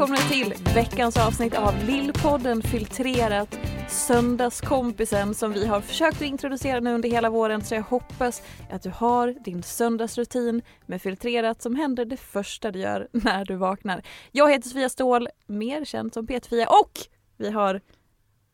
Välkomna 0.00 0.28
till 0.28 0.54
veckans 0.74 1.16
avsnitt 1.16 1.54
av 1.54 1.74
Lillpodden 1.86 2.62
Filtrerat 2.62 3.58
Söndagskompisen 3.88 5.34
som 5.34 5.52
vi 5.52 5.66
har 5.66 5.80
försökt 5.80 6.16
att 6.16 6.22
introducera 6.22 6.80
nu 6.80 6.94
under 6.94 7.08
hela 7.10 7.30
våren 7.30 7.64
så 7.64 7.74
jag 7.74 7.82
hoppas 7.82 8.42
att 8.70 8.82
du 8.82 8.90
har 8.90 9.36
din 9.44 9.62
söndagsrutin 9.62 10.62
med 10.86 11.02
filtrerat 11.02 11.62
som 11.62 11.76
händer 11.76 12.04
det 12.04 12.16
första 12.16 12.70
du 12.70 12.78
gör 12.78 13.08
när 13.12 13.44
du 13.44 13.56
vaknar. 13.56 14.02
Jag 14.32 14.50
heter 14.50 14.68
Sofia 14.68 14.88
Ståhl, 14.88 15.28
mer 15.46 15.84
känd 15.84 16.14
som 16.14 16.26
Peter-Fia 16.26 16.66
och 16.66 16.92
vi 17.36 17.50
har 17.50 17.80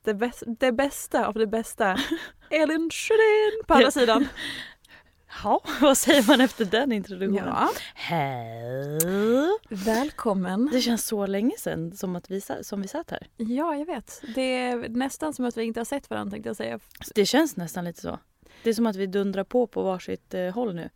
det, 0.05 0.15
bäst, 0.15 0.43
det 0.47 0.73
bästa 0.73 1.27
av 1.27 1.35
det 1.35 1.47
bästa, 1.47 1.99
Elin 2.51 2.91
Sjödén 2.93 3.67
på 3.67 3.75
andra 3.75 3.91
sidan. 3.91 4.29
Ja, 5.45 5.61
vad 5.81 5.99
säger 5.99 6.29
man 6.29 6.41
efter 6.41 6.65
den 6.65 6.93
introduktionen? 6.93 7.45
Ja. 7.47 7.69
Hej! 7.95 9.01
Välkommen. 9.69 10.69
Det 10.73 10.81
känns 10.81 11.07
så 11.07 11.27
länge 11.27 11.55
sedan 11.59 11.97
som, 11.97 12.17
att 12.17 12.31
vi, 12.31 12.41
som 12.63 12.83
vi 12.83 12.89
satt 12.89 13.11
här. 13.11 13.27
Ja, 13.37 13.75
jag 13.77 13.87
vet. 13.87 14.23
Det 14.35 14.41
är 14.59 14.89
nästan 14.89 15.35
som 15.35 15.45
att 15.45 15.57
vi 15.57 15.65
inte 15.65 15.81
har 15.81 15.85
sett 15.85 16.11
varandra 16.11 16.31
tänkte 16.31 16.49
jag 16.49 16.57
säga. 16.57 16.79
Det 17.15 17.27
känns 17.27 17.57
nästan 17.57 17.85
lite 17.85 18.01
så. 18.01 18.19
Det 18.63 18.71
är 18.71 18.75
som 18.75 18.87
att 18.87 18.97
vi 18.97 19.07
dundrar 19.07 19.45
på 19.45 19.67
på 19.67 19.83
varsitt 19.83 20.35
eh, 20.35 20.49
håll 20.55 20.75
nu. 20.75 20.91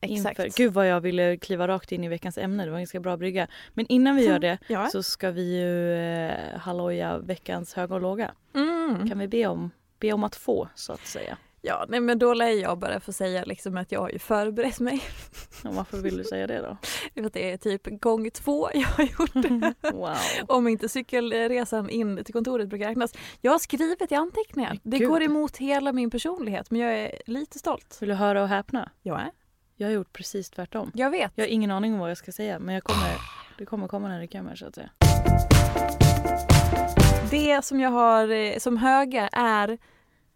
Exakt. 0.00 0.38
Inför. 0.38 0.56
Gud 0.56 0.72
vad 0.72 0.88
jag 0.88 1.00
ville 1.00 1.36
kliva 1.36 1.68
rakt 1.68 1.92
in 1.92 2.04
i 2.04 2.08
veckans 2.08 2.38
ämne, 2.38 2.64
det 2.64 2.70
var 2.70 2.78
en 2.78 2.82
ganska 2.82 3.00
bra 3.00 3.16
brygga. 3.16 3.46
Men 3.74 3.86
innan 3.88 4.16
vi 4.16 4.26
gör 4.26 4.38
det 4.38 4.58
Ja. 4.66 4.88
så 4.92 5.02
ska 5.02 5.30
vi 5.30 5.60
ju 5.60 5.94
eh, 5.94 6.58
halloja 6.58 7.18
veckans 7.18 7.74
höga 7.74 7.94
och 7.94 8.00
låga. 8.00 8.32
Mm. 8.54 9.08
Kan 9.08 9.18
vi 9.18 9.28
be 9.28 9.46
om, 9.46 9.70
be 9.98 10.12
om 10.12 10.24
att 10.24 10.36
få 10.36 10.68
så 10.74 10.92
att 10.92 11.06
säga. 11.06 11.38
Ja, 11.66 11.84
nej 11.88 12.00
men 12.00 12.18
då 12.18 12.34
lär 12.34 12.48
jag 12.48 12.78
bara 12.78 13.00
få 13.00 13.12
säga 13.12 13.44
liksom 13.44 13.76
att 13.76 13.92
jag 13.92 14.00
har 14.00 14.10
ju 14.10 14.18
förberett 14.18 14.80
mig. 14.80 15.02
Och 15.64 15.74
varför 15.74 15.98
vill 15.98 16.16
du 16.16 16.24
säga 16.24 16.46
det 16.46 16.60
då? 16.60 16.76
För 17.14 17.26
att 17.26 17.32
det 17.32 17.50
är 17.52 17.56
typ 17.56 18.00
gång 18.00 18.30
två 18.30 18.68
jag 18.74 18.88
har 18.88 19.04
gjort 19.04 19.32
det. 19.32 19.74
Wow. 19.92 20.16
Om 20.48 20.68
inte 20.68 20.88
cykelresan 20.88 21.90
in 21.90 22.24
till 22.24 22.34
kontoret 22.34 22.68
brukar 22.68 22.88
räknas. 22.88 23.12
Jag 23.40 23.52
har 23.52 23.58
skrivit 23.58 24.12
i 24.12 24.14
anteckningar. 24.14 24.78
Men 24.82 24.90
Det 24.90 24.98
gud. 24.98 25.08
går 25.08 25.22
emot 25.22 25.56
hela 25.56 25.92
min 25.92 26.10
personlighet 26.10 26.70
men 26.70 26.80
jag 26.80 26.98
är 26.98 27.22
lite 27.26 27.58
stolt. 27.58 27.96
Vill 28.00 28.08
du 28.08 28.14
höra 28.14 28.42
och 28.42 28.48
häpna? 28.48 28.90
Är. 29.04 29.30
Jag 29.76 29.86
har 29.86 29.92
gjort 29.92 30.12
precis 30.12 30.50
tvärtom. 30.50 30.90
Jag 30.94 31.10
vet. 31.10 31.32
Jag 31.34 31.44
har 31.44 31.48
ingen 31.48 31.70
aning 31.70 31.92
om 31.94 31.98
vad 31.98 32.10
jag 32.10 32.16
ska 32.18 32.32
säga 32.32 32.58
men 32.58 32.74
jag 32.74 32.84
kommer, 32.84 33.14
det 33.58 33.66
kommer 33.66 33.88
komma 33.88 34.08
när 34.08 34.20
det 34.20 34.26
kommer 34.28 34.54
så 34.56 34.66
att 34.66 34.74
säga. 34.74 34.90
Det 37.30 37.64
som 37.64 37.80
jag 37.80 37.90
har 37.90 38.28
eh, 38.28 38.58
som 38.58 38.76
höga 38.76 39.28
är 39.32 39.78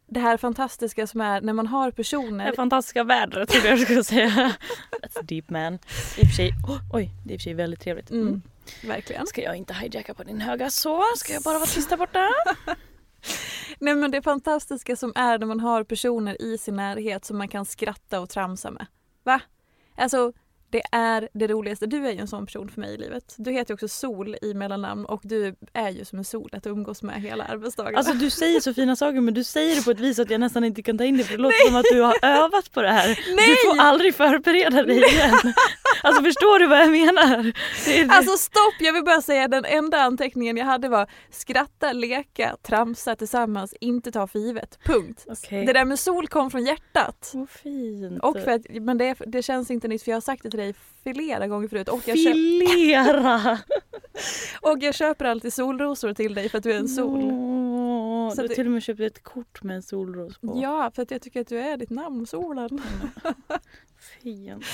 det 0.09 0.21
här 0.21 0.37
fantastiska 0.37 1.07
som 1.07 1.21
är 1.21 1.41
när 1.41 1.53
man 1.53 1.67
har 1.67 1.91
personer 1.91 2.51
Det 2.51 2.57
fantastiska 2.57 3.05
vädret 3.05 3.49
trodde 3.49 3.69
jag 3.69 3.79
skulle 3.81 4.05
säga. 4.05 4.57
That's 5.03 5.23
deep 5.23 5.51
man. 5.51 5.75
I 5.75 5.79
och 6.23 6.27
för 6.27 6.35
sig, 6.35 6.51
oh, 6.69 6.79
oj, 6.93 7.11
det 7.25 7.31
är 7.31 7.35
i 7.35 7.37
och 7.37 7.41
för 7.41 7.45
sig 7.45 7.55
väldigt 7.55 7.81
trevligt. 7.81 8.11
Mm, 8.11 8.29
Mm. 8.29 8.43
verkligen. 8.85 9.27
Ska 9.27 9.43
jag 9.43 9.57
inte 9.57 9.75
hijacka 9.75 10.15
på 10.15 10.23
din 10.25 10.41
höga 10.41 10.71
så? 10.71 11.03
Ska 11.17 11.33
jag 11.33 11.43
bara 11.43 11.59
vara 11.59 11.67
tyst 11.67 11.91
där 11.91 11.97
borta? 11.97 12.29
Nej 13.79 13.95
men 13.95 14.11
det 14.11 14.23
fantastiska 14.23 14.97
som 14.97 15.13
är 15.17 15.39
när 15.39 15.47
man 15.47 15.61
har 15.61 15.85
personer 15.85 16.43
i 16.43 16.59
sin 16.59 16.77
närhet 16.77 17.25
som 17.25 17.39
man 17.39 17.49
kan 17.49 17.65
skratta 17.65 18.21
och 18.21 18.29
tramsa 18.31 18.71
med. 18.71 18.87
Va? 19.25 19.41
Alltså 19.97 20.33
det 20.71 20.83
är 20.93 21.29
det 21.33 21.47
roligaste. 21.47 21.87
Du 21.87 22.07
är 22.07 22.13
ju 22.13 22.19
en 22.19 22.29
sån 22.29 22.47
person 22.47 22.69
för 22.69 22.81
mig 22.81 22.95
i 22.95 22.97
livet. 22.97 23.35
Du 23.37 23.53
heter 23.53 23.71
ju 23.71 23.75
också 23.75 23.89
Sol 23.89 24.37
i 24.43 24.55
mellannamn 24.55 25.05
och 25.05 25.21
du 25.25 25.55
är 25.73 25.91
ju 25.91 26.05
som 26.05 26.19
en 26.19 26.25
sol 26.25 26.51
att 26.53 26.67
umgås 26.67 27.03
med 27.03 27.23
hela 27.23 27.45
arbetsdagen. 27.45 27.97
Alltså 27.97 28.13
du 28.15 28.31
säger 28.31 28.61
så 28.61 28.75
fina 28.75 28.97
saker 28.97 29.21
men 29.21 29.35
du 29.35 29.45
säger 29.45 29.77
det 29.77 29.85
på 29.85 29.91
ett 29.91 30.01
vis 30.01 30.19
att 30.19 30.31
jag 30.31 30.41
nästan 30.41 30.65
inte 30.65 30.83
kan 30.83 30.99
ta 30.99 31.05
in 31.05 31.17
det 31.17 31.25
för 31.25 31.37
det 31.37 31.43
låter 31.43 31.67
som 31.67 31.77
att 31.77 31.87
du 31.93 32.01
har 32.01 32.17
övat 32.23 32.73
på 32.73 32.83
det 32.83 32.93
här. 32.93 33.09
Du 33.49 33.57
får 33.71 33.81
aldrig 33.81 34.15
förbereda 34.15 34.83
dig 34.83 34.97
igen. 34.97 35.55
Alltså 36.03 36.23
förstår 36.23 36.59
du 36.59 36.67
vad 36.67 36.81
jag 36.81 36.91
menar? 36.91 37.53
Det 37.85 38.01
är, 38.01 38.09
Alltså 38.13 38.37
stopp! 38.37 38.75
Jag 38.81 38.93
vill 38.93 39.05
bara 39.05 39.23
säga 39.23 39.49
den 39.49 39.65
enda 39.65 39.99
anteckningen 39.99 40.57
jag 40.57 40.65
hade 40.67 40.89
var 40.89 41.07
skratta, 41.31 41.93
leka, 41.93 42.57
tramsa 42.63 43.17
tillsammans, 43.17 43.75
inte 43.81 44.13
ta 44.13 44.27
för 44.27 44.39
givet. 44.39 44.79
Punkt. 44.85 45.25
Okej. 45.29 45.67
Det 45.67 45.73
där 45.73 45.85
med 45.85 45.99
sol 45.99 46.29
kom 46.29 46.51
från 46.51 46.65
hjärtat. 46.65 47.31
Vad 47.35 47.51
fint. 47.51 48.23
Och 48.23 48.39
för 48.41 48.51
att, 48.51 48.63
men 48.71 48.99
det, 48.99 49.15
det 49.27 49.43
känns 49.43 49.71
inte 49.71 49.89
nytt 49.89 50.03
för 50.03 50.11
jag 50.11 50.17
har 50.17 50.21
sagt 50.21 50.43
det 50.43 50.51
till 50.51 50.61
dig 50.61 50.75
flera 51.03 51.47
gånger 51.47 51.69
förut 51.69 51.89
och 51.89 52.01
jag, 52.07 52.19
köp, 52.19 52.33
Filera! 52.33 53.59
och 54.63 54.79
jag 54.81 54.95
köper 54.95 55.25
alltid 55.25 55.53
solrosor 55.53 56.15
till 56.15 56.35
dig 56.35 56.49
för 56.49 56.59
att 56.59 56.65
du 56.65 56.73
är 56.73 56.79
en 56.79 56.89
sol. 56.89 57.21
Så 58.31 58.37
du 58.37 58.43
har 58.43 58.49
det- 58.49 58.55
till 58.55 58.67
och 58.67 58.73
med 58.73 58.83
köpt 58.83 59.01
ett 59.01 59.23
kort 59.23 59.63
med 59.63 59.77
en 59.77 59.83
solros 59.83 60.39
på. 60.39 60.59
Ja, 60.63 60.91
för 60.95 61.03
att 61.03 61.11
jag 61.11 61.23
tycker 61.23 61.41
att 61.41 61.49
du 61.49 61.59
är 61.59 61.77
ditt 61.77 61.91
namn, 61.91 62.27
solen. 62.27 62.69
Fint. 64.23 64.65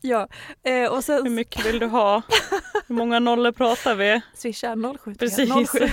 Ja, 0.00 0.28
eh, 0.62 0.88
och 0.90 0.94
Hur 0.94 1.00
sen 1.02 1.34
mycket 1.34 1.66
vill 1.66 1.78
du 1.78 1.86
ha? 1.86 2.22
Hur 2.88 2.94
många 2.94 3.18
nollor 3.18 3.52
pratar 3.52 3.94
vi? 3.94 4.20
swisha 4.34 4.76
07 5.04 5.14
Precis. 5.14 5.50
07. 5.70 5.78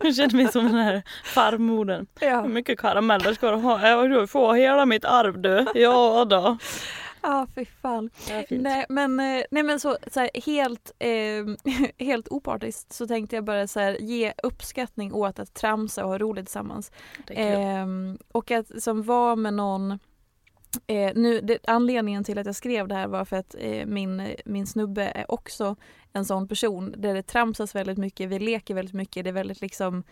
Jag 0.00 0.14
känner 0.16 0.36
mig 0.36 0.52
som 0.52 0.64
den 0.64 0.74
här 0.74 1.02
farmodern. 1.24 2.06
Hur 2.20 2.26
Ja. 2.28 2.44
mycket 2.44 2.78
karameller 2.78 3.34
ska 3.34 3.50
du 3.50 3.56
ha? 3.56 3.88
Ja, 3.88 4.02
Du 4.02 4.26
får 4.26 4.54
hela 4.54 4.86
mitt 4.86 5.04
arv 5.04 5.38
du. 5.38 5.66
Ja 5.74 6.24
då. 6.24 6.58
Ja, 7.22 7.46
fy 7.54 7.64
fan. 7.82 8.10
Nej 8.50 8.86
men, 8.88 9.20
eh, 9.20 9.42
nej, 9.50 9.62
men 9.62 9.80
så, 9.80 9.96
så 10.12 10.20
här, 10.20 10.30
helt, 10.46 10.92
eh, 10.98 11.72
helt 12.06 12.28
opartiskt 12.28 12.92
så 12.92 13.06
tänkte 13.06 13.36
jag 13.36 13.44
bara 13.44 13.66
så 13.66 13.80
här, 13.80 13.96
ge 14.00 14.32
uppskattning 14.42 15.12
åt 15.12 15.38
att 15.38 15.54
tramsa 15.54 16.04
och 16.04 16.10
ha 16.10 16.18
roligt 16.18 16.46
tillsammans. 16.46 16.92
Ehm, 17.30 18.18
och 18.32 18.50
att 18.50 18.82
som 18.82 19.02
var 19.02 19.36
med 19.36 19.54
någon 19.54 19.98
eh, 20.86 21.12
nu, 21.14 21.40
det, 21.40 21.58
anledningen 21.66 22.24
till 22.24 22.38
att 22.38 22.46
jag 22.46 22.54
skrev 22.54 22.88
det 22.88 22.94
här 22.94 23.08
var 23.08 23.24
för 23.24 23.36
att 23.36 23.54
eh, 23.58 23.86
min, 23.86 24.34
min 24.44 24.66
snubbe 24.66 25.02
är 25.14 25.30
också 25.30 25.76
en 26.12 26.24
sån 26.24 26.48
person 26.48 26.94
där 26.96 27.14
det 27.14 27.22
tramsas 27.22 27.74
väldigt 27.74 27.98
mycket, 27.98 28.28
vi 28.28 28.38
leker 28.38 28.74
väldigt 28.74 28.94
mycket, 28.94 29.24
det 29.24 29.30
är 29.30 29.34
väldigt 29.34 29.60
liksom 29.60 30.02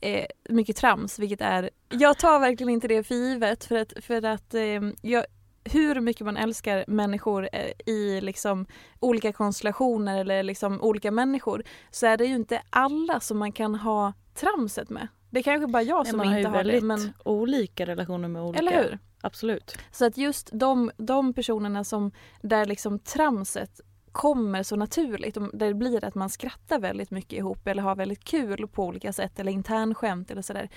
eh, 0.00 0.26
mycket 0.48 0.76
trams 0.76 1.18
vilket 1.18 1.40
är, 1.40 1.70
jag 1.88 2.18
tar 2.18 2.40
verkligen 2.40 2.70
inte 2.70 2.88
det 2.88 3.02
för 3.04 3.14
givet 3.14 3.64
för 3.64 3.76
att, 3.76 3.92
för 4.00 4.24
att 4.24 4.54
eh, 4.54 4.80
jag, 5.02 5.24
hur 5.64 6.00
mycket 6.00 6.26
man 6.26 6.36
älskar 6.36 6.84
människor 6.88 7.48
eh, 7.52 7.92
i 7.94 8.20
liksom 8.20 8.66
olika 9.00 9.32
konstellationer 9.32 10.20
eller 10.20 10.42
liksom 10.42 10.80
olika 10.82 11.10
människor 11.10 11.62
så 11.90 12.06
är 12.06 12.16
det 12.16 12.24
ju 12.24 12.34
inte 12.34 12.62
alla 12.70 13.20
som 13.20 13.38
man 13.38 13.52
kan 13.52 13.74
ha 13.74 14.12
tramset 14.34 14.90
med. 14.90 15.08
Det 15.30 15.38
är 15.38 15.42
kanske 15.42 15.66
bara 15.66 15.82
jag 15.82 16.04
Nej, 16.04 16.10
som 16.10 16.18
man 16.18 16.26
har 16.26 16.34
ju 16.34 16.40
inte 16.40 16.48
har 16.50 16.56
väldigt 16.56 16.80
det. 16.80 16.86
Men, 16.86 17.12
olika 17.24 17.86
relationer 17.86 18.28
med 18.28 18.42
olika 18.42 18.58
eller 18.58 18.82
hur? 18.82 18.98
Absolut. 19.20 19.78
Så 19.90 20.04
att 20.04 20.16
just 20.16 20.50
de, 20.52 20.90
de 20.96 21.32
personerna 21.32 21.84
som 21.84 22.10
där 22.42 22.66
liksom 22.66 22.98
tramset 22.98 23.80
kommer 24.12 24.62
så 24.62 24.76
naturligt, 24.76 25.34
där 25.34 25.68
det 25.68 25.74
blir 25.74 26.04
att 26.04 26.14
man 26.14 26.30
skrattar 26.30 26.78
väldigt 26.78 27.10
mycket 27.10 27.38
ihop 27.38 27.66
eller 27.66 27.82
har 27.82 27.96
väldigt 27.96 28.24
kul 28.24 28.68
på 28.68 28.84
olika 28.84 29.12
sätt 29.12 29.38
eller 29.38 29.52
internskämt 29.52 30.30
eller 30.30 30.42
sådär. 30.42 30.68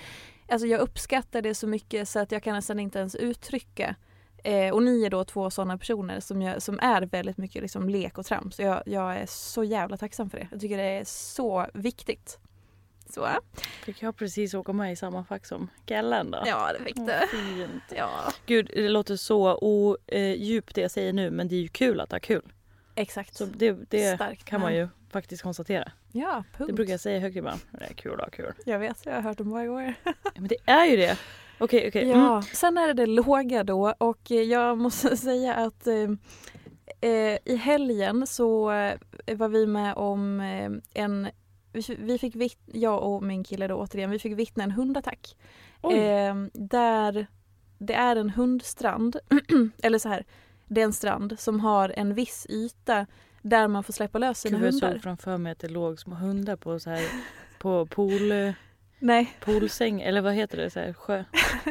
Alltså 0.48 0.66
jag 0.66 0.80
uppskattar 0.80 1.42
det 1.42 1.54
så 1.54 1.66
mycket 1.66 2.08
så 2.08 2.18
att 2.18 2.32
jag 2.32 2.42
kan 2.42 2.54
nästan 2.54 2.80
inte 2.80 2.98
ens 2.98 3.14
uttrycka 3.14 3.96
Eh, 4.44 4.74
och 4.74 4.82
ni 4.82 5.04
är 5.04 5.10
då 5.10 5.24
två 5.24 5.50
sådana 5.50 5.78
personer 5.78 6.20
som, 6.20 6.42
jag, 6.42 6.62
som 6.62 6.78
är 6.82 7.02
väldigt 7.02 7.38
mycket 7.38 7.62
liksom 7.62 7.88
lek 7.88 8.18
och 8.18 8.26
trams. 8.26 8.60
Jag, 8.60 8.82
jag 8.86 9.16
är 9.16 9.26
så 9.26 9.64
jävla 9.64 9.96
tacksam 9.96 10.30
för 10.30 10.38
det. 10.38 10.48
Jag 10.50 10.60
tycker 10.60 10.76
det 10.76 10.98
är 10.98 11.04
så 11.04 11.66
viktigt. 11.74 12.38
Så. 13.12 13.28
Fick 13.84 14.02
jag 14.02 14.16
precis 14.16 14.54
åka 14.54 14.72
med 14.72 14.92
i 14.92 14.96
samma 14.96 15.24
fack 15.24 15.46
som 15.46 15.70
Kellen 15.86 16.30
då? 16.30 16.42
Ja, 16.46 16.70
det 16.78 16.84
fick 16.84 16.96
du. 16.96 17.26
fint. 17.30 17.82
Ja, 17.96 18.10
Gud, 18.46 18.70
det 18.74 18.88
låter 18.88 19.16
så 19.16 19.58
odjupt 19.60 20.74
det 20.74 20.80
jag 20.80 20.90
säger 20.90 21.12
nu 21.12 21.30
men 21.30 21.48
det 21.48 21.54
är 21.56 21.60
ju 21.60 21.68
kul 21.68 22.00
att 22.00 22.12
ha 22.12 22.20
kul. 22.20 22.42
exakt. 22.94 23.34
Så 23.34 23.44
det, 23.44 23.72
det 23.90 24.14
Starkt. 24.14 24.44
kan 24.44 24.60
man 24.60 24.74
ju 24.74 24.88
faktiskt 25.10 25.42
konstatera. 25.42 25.92
Ja, 26.12 26.44
punkt. 26.56 26.68
Det 26.68 26.72
brukar 26.72 26.92
jag 26.92 27.00
säga 27.00 27.20
högt 27.20 27.36
ibland. 27.36 27.60
Det 27.70 27.84
är 27.84 27.94
kul 27.94 28.12
att 28.14 28.20
ha 28.20 28.30
kul. 28.30 28.52
Jag 28.66 28.78
vet, 28.78 29.06
jag 29.06 29.12
har 29.14 29.20
hört 29.22 29.38
det 29.38 29.44
många 29.44 29.66
gånger. 29.66 29.94
Ja, 30.04 30.12
men 30.34 30.48
det 30.48 30.56
är 30.66 30.86
ju 30.86 30.96
det. 30.96 31.18
Okej, 31.58 31.88
okej. 31.88 32.02
Mm. 32.02 32.18
Ja, 32.18 32.42
sen 32.42 32.78
är 32.78 32.86
det 32.86 32.92
det 32.92 33.06
låga 33.06 33.64
då 33.64 33.94
och 33.98 34.30
eh, 34.30 34.36
jag 34.42 34.78
måste 34.78 35.16
säga 35.28 35.54
att 35.54 35.86
eh, 35.86 36.10
eh, 37.10 37.38
i 37.44 37.56
helgen 37.56 38.26
så 38.26 38.70
eh, 38.72 39.36
var 39.36 39.48
vi 39.48 39.66
med 39.66 39.94
om 39.94 40.40
en 40.94 41.28
vi- 41.98 42.18
fick 42.18 42.36
vitt, 42.36 42.58
jag 42.66 43.02
och 43.02 43.22
min 43.22 43.44
kille 43.44 43.66
då 43.68 43.74
återigen, 43.74 44.10
vi 44.10 44.18
fick 44.18 44.32
vittna 44.38 44.64
en 44.64 44.70
hundattack. 44.70 45.36
Eh, 45.82 46.34
där 46.52 47.26
det 47.78 47.94
är 47.94 48.16
en 48.16 48.30
hundstrand, 48.30 49.16
eller 49.82 49.98
så 49.98 50.08
här, 50.08 50.24
det 50.66 50.80
är 50.80 50.84
en 50.84 50.92
strand 50.92 51.34
som 51.38 51.60
har 51.60 51.88
en 51.96 52.14
viss 52.14 52.46
yta 52.48 53.06
där 53.42 53.68
man 53.68 53.84
får 53.84 53.92
släppa 53.92 54.18
lös 54.18 54.40
sina 54.40 54.58
Gud, 54.58 54.66
jag 54.66 54.72
hundar. 54.72 54.92
såg 54.92 55.02
framför 55.02 55.38
mig 55.38 55.52
att 55.52 55.58
det 55.58 55.68
låg 55.68 56.00
små 56.00 56.14
hundar 56.14 56.56
på 56.56 56.78
så 56.80 56.90
här 56.90 57.06
på 57.58 57.86
pool, 57.86 58.52
Nej, 59.04 59.36
poolsäng 59.40 60.00
eller 60.00 60.20
vad 60.20 60.34
heter 60.34 60.56
det? 60.56 60.70
Så 60.70 60.80
här, 60.80 60.92
sjö, 60.92 61.24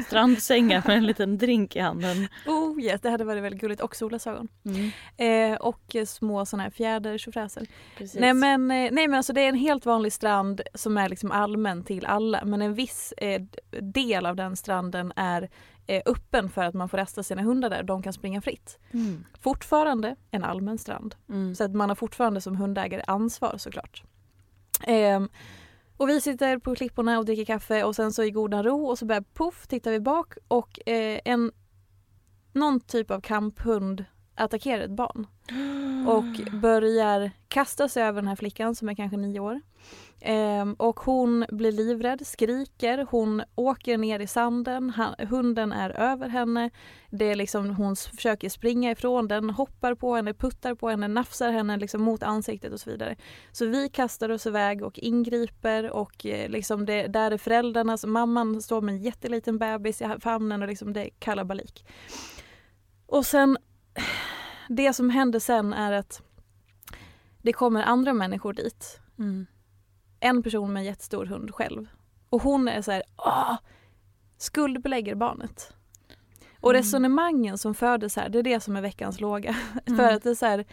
strandsängar 0.05 0.83
med 0.87 0.97
en 0.97 1.05
liten 1.05 1.37
drink 1.37 1.75
i 1.75 1.79
handen. 1.79 2.27
oh 2.47 2.81
yes, 2.81 3.01
det 3.01 3.09
hade 3.09 3.23
varit 3.23 3.43
väldigt 3.43 3.61
gulligt 3.61 3.81
och 3.81 3.95
solglasögon. 3.95 4.47
Mm, 4.65 4.91
Eh, 5.17 5.57
och 5.57 5.95
små 6.05 6.45
såna 6.45 6.63
här 6.63 6.69
fjäder 6.69 7.17
precis. 7.97 8.19
Nej 8.19 8.33
men, 8.33 8.71
eh, 8.71 8.91
nej 8.91 9.07
men 9.07 9.13
alltså 9.13 9.33
det 9.33 9.41
är 9.41 9.49
en 9.49 9.55
helt 9.55 9.85
vanlig 9.85 10.13
strand 10.13 10.61
som 10.73 10.97
är 10.97 11.09
liksom 11.09 11.31
allmän 11.31 11.83
till 11.83 12.05
alla 12.05 12.45
men 12.45 12.61
en 12.61 12.73
viss 12.73 13.13
eh, 13.17 13.41
del 13.81 14.25
av 14.25 14.35
den 14.35 14.55
stranden 14.55 15.13
är 15.15 15.49
eh, 15.87 16.01
öppen 16.05 16.49
för 16.49 16.63
att 16.63 16.73
man 16.73 16.89
får 16.89 16.97
rasta 16.97 17.23
sina 17.23 17.41
hundar 17.41 17.69
där 17.69 17.83
de 17.83 18.03
kan 18.03 18.13
springa 18.13 18.41
fritt. 18.41 18.79
Mm, 18.93 19.25
Fortfarande 19.41 20.15
en 20.31 20.43
allmän 20.43 20.77
strand 20.77 21.15
mm. 21.29 21.55
så 21.55 21.63
att 21.63 21.73
man 21.73 21.89
har 21.89 21.95
fortfarande 21.95 22.41
som 22.41 22.55
hundägare 22.55 23.03
ansvar 23.07 23.55
såklart. 23.57 24.03
Och 26.01 26.09
vi 26.09 26.21
sitter 26.21 26.57
på 26.57 26.75
klipporna 26.75 27.19
och 27.19 27.25
dricker 27.25 27.45
kaffe 27.45 27.83
och 27.83 27.95
sen 27.95 28.13
så 28.13 28.23
i 28.23 28.31
godan 28.31 28.63
ro 28.63 28.85
och 28.85 28.97
så 28.97 29.05
börjar 29.05 29.21
poff 29.21 29.67
tittar 29.67 29.91
vi 29.91 29.99
bak 29.99 30.33
och 30.47 30.89
eh, 30.89 31.19
en 31.25 31.51
någon 32.53 32.79
typ 32.79 33.11
av 33.11 33.21
kamphund 33.21 34.05
attackerar 34.35 34.83
ett 34.83 34.91
barn 34.91 35.27
och 36.07 36.59
börjar 36.61 37.31
kasta 37.47 37.89
sig 37.89 38.03
över 38.03 38.21
den 38.21 38.27
här 38.27 38.35
flickan 38.35 38.75
som 38.75 38.89
är 38.89 38.95
kanske 38.95 39.17
nio 39.17 39.39
år. 39.39 39.61
Ehm, 40.23 40.73
och 40.73 40.99
hon 40.99 41.45
blir 41.49 41.71
livrädd, 41.71 42.27
skriker, 42.27 43.07
hon 43.09 43.43
åker 43.55 43.97
ner 43.97 44.19
i 44.19 44.27
sanden, 44.27 44.89
han, 44.89 45.15
hunden 45.29 45.71
är 45.71 45.89
över 45.89 46.29
henne. 46.29 46.69
Det 47.09 47.25
är 47.25 47.35
liksom, 47.35 47.75
hon 47.75 47.95
försöker 47.95 48.49
springa 48.49 48.91
ifrån 48.91 49.27
den, 49.27 49.49
hoppar 49.49 49.95
på 49.95 50.15
henne, 50.15 50.33
puttar 50.33 50.75
på 50.75 50.89
henne, 50.89 51.07
nafsar 51.07 51.51
henne 51.51 51.77
liksom 51.77 52.01
mot 52.01 52.23
ansiktet 52.23 52.73
och 52.73 52.79
så 52.79 52.89
vidare. 52.89 53.15
Så 53.51 53.65
vi 53.65 53.89
kastar 53.89 54.29
oss 54.29 54.45
iväg 54.45 54.83
och 54.83 54.99
ingriper 54.99 55.91
och 55.91 56.25
eh, 56.25 56.49
liksom 56.49 56.85
det, 56.85 57.07
där 57.07 57.31
är 57.31 57.37
föräldrarna, 57.37 57.97
så 57.97 58.07
mamman 58.07 58.61
står 58.61 58.81
med 58.81 58.95
en 58.95 59.01
jätteliten 59.01 59.57
bebis 59.57 60.01
i 60.01 60.15
famnen 60.19 60.61
och 60.61 60.67
liksom 60.67 60.93
det 60.93 61.05
är 61.05 61.09
kalabalik. 61.19 61.85
Och 63.05 63.25
sen, 63.25 63.57
det 64.69 64.93
som 64.93 65.09
händer 65.09 65.39
sen 65.39 65.73
är 65.73 65.91
att 65.91 66.21
det 67.41 67.53
kommer 67.53 67.83
andra 67.83 68.13
människor 68.13 68.53
dit 68.53 68.99
Mm. 69.19 69.45
en 70.19 70.43
person 70.43 70.73
med 70.73 70.79
en 70.81 70.85
jättestor 70.85 71.25
hund 71.25 71.51
själv. 71.55 71.87
Och 72.29 72.41
hon 72.41 72.67
är 72.67 72.81
så 72.81 72.91
här, 72.91 73.03
Åh! 73.17 73.57
skuldbelägger 74.37 75.15
barnet. 75.15 75.73
Och 76.59 76.69
Mm. 76.71 76.81
resonemangen 76.81 77.57
som 77.57 77.73
fördes 77.75 78.15
här, 78.15 78.29
det 78.29 78.39
är 78.39 78.43
det 78.43 78.59
som 78.59 78.75
är 78.77 78.81
veckans 78.81 79.19
låga. 79.19 79.55
Mm. 79.85 79.97
För 79.97 80.13
att 80.13 80.23
det 80.23 80.29
är 80.29 80.35
så 80.35 80.45
här, 80.45 80.65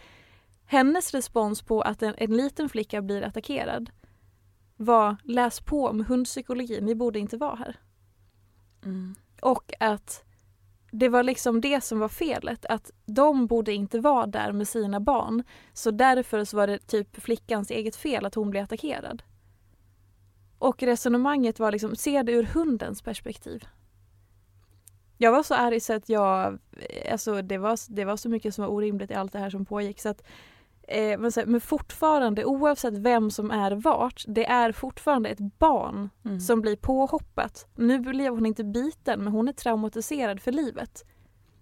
hennes 0.65 1.13
respons 1.13 1.61
på 1.61 1.81
att 1.81 2.01
en, 2.03 2.13
en 2.17 2.37
liten 2.37 2.69
flicka 2.69 3.01
blir 3.01 3.21
attackerad 3.21 3.89
var 4.75 5.15
läs 5.23 5.59
på 5.61 5.87
om 5.87 6.05
hundpsykologi, 6.05 6.81
ni 6.81 6.95
borde 6.95 7.19
inte 7.19 7.37
vara 7.37 7.55
här. 7.55 7.75
Mm. 8.85 9.15
Och 9.41 9.73
att 9.79 10.23
det 10.91 11.09
var 11.09 11.23
liksom 11.23 11.61
det 11.61 11.83
som 11.83 11.99
var 11.99 12.09
felet, 12.09 12.65
att 12.65 12.91
de 13.05 13.47
borde 13.47 13.73
inte 13.73 13.99
vara 13.99 14.27
där 14.27 14.51
med 14.51 14.67
sina 14.67 14.99
barn. 14.99 15.43
Så 15.73 15.91
därför 15.91 16.45
så 16.45 16.57
var 16.57 16.67
det 16.67 16.87
typ 16.87 17.21
flickans 17.21 17.71
eget 17.71 17.95
fel 17.95 18.25
att 18.25 18.35
hon 18.35 18.49
blev 18.49 18.63
attackerad. 18.63 19.23
Och 20.59 20.83
resonemanget 20.83 21.59
var 21.59 21.71
liksom, 21.71 21.95
se 21.95 22.23
det 22.23 22.31
ur 22.31 22.43
hundens 22.43 23.01
perspektiv. 23.01 23.67
Jag 25.17 25.31
var 25.31 25.43
så 25.43 25.55
arg 25.55 25.79
så 25.79 25.93
att 25.93 26.09
jag, 26.09 26.59
alltså 27.11 27.41
det 27.41 27.57
var, 27.57 27.95
det 27.95 28.05
var 28.05 28.17
så 28.17 28.29
mycket 28.29 28.55
som 28.55 28.63
var 28.63 28.71
orimligt 28.71 29.11
i 29.11 29.13
allt 29.13 29.33
det 29.33 29.39
här 29.39 29.49
som 29.49 29.65
pågick. 29.65 29.99
Så 29.99 30.09
att, 30.09 30.23
eh, 30.89 31.19
men, 31.19 31.31
så 31.31 31.43
men 31.45 31.61
fortfarande, 31.61 32.45
oavsett 32.45 32.97
vem 32.97 33.31
som 33.31 33.51
är 33.51 33.71
vart, 33.71 34.23
det 34.27 34.45
är 34.45 34.71
fortfarande 34.71 35.29
ett 35.29 35.59
barn 35.59 36.09
Mm. 36.25 36.39
som 36.39 36.61
blir 36.61 36.75
påhoppat. 36.75 37.67
Nu 37.75 37.99
blev 37.99 38.33
hon 38.33 38.45
inte 38.45 38.63
biten 38.63 39.23
men 39.23 39.33
hon 39.33 39.47
är 39.47 39.53
traumatiserad 39.53 40.41
för 40.41 40.51
livet. 40.51 41.05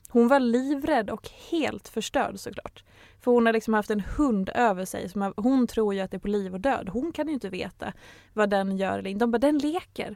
Hon 0.09 0.27
var 0.27 0.39
livrädd 0.39 1.09
och 1.09 1.29
helt 1.49 1.87
förstörd 1.87 2.39
såklart. 2.39 2.83
För 3.21 3.31
hon 3.31 3.45
har 3.45 3.53
liksom 3.53 3.73
haft 3.73 3.89
en 3.89 4.03
hund 4.17 4.49
över 4.55 4.85
sig. 4.85 5.09
Som 5.09 5.33
hon 5.37 5.67
tror 5.67 5.93
ju 5.93 5.99
att 5.99 6.11
det 6.11 6.17
är 6.17 6.19
på 6.19 6.27
liv 6.27 6.53
och 6.53 6.59
död. 6.61 6.89
Hon 6.89 7.11
kan 7.11 7.27
ju 7.27 7.33
inte 7.33 7.49
veta 7.49 7.93
vad 8.33 8.49
den 8.49 8.77
gör 8.77 8.99
eller 8.99 9.09
inte. 9.09 9.23
De 9.23 9.31
bara, 9.31 9.37
den 9.37 9.57
leker. 9.57 10.15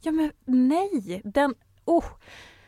Ja 0.00 0.12
men 0.12 0.32
nej! 0.44 1.20
Den, 1.24 1.54
oh 1.84 2.04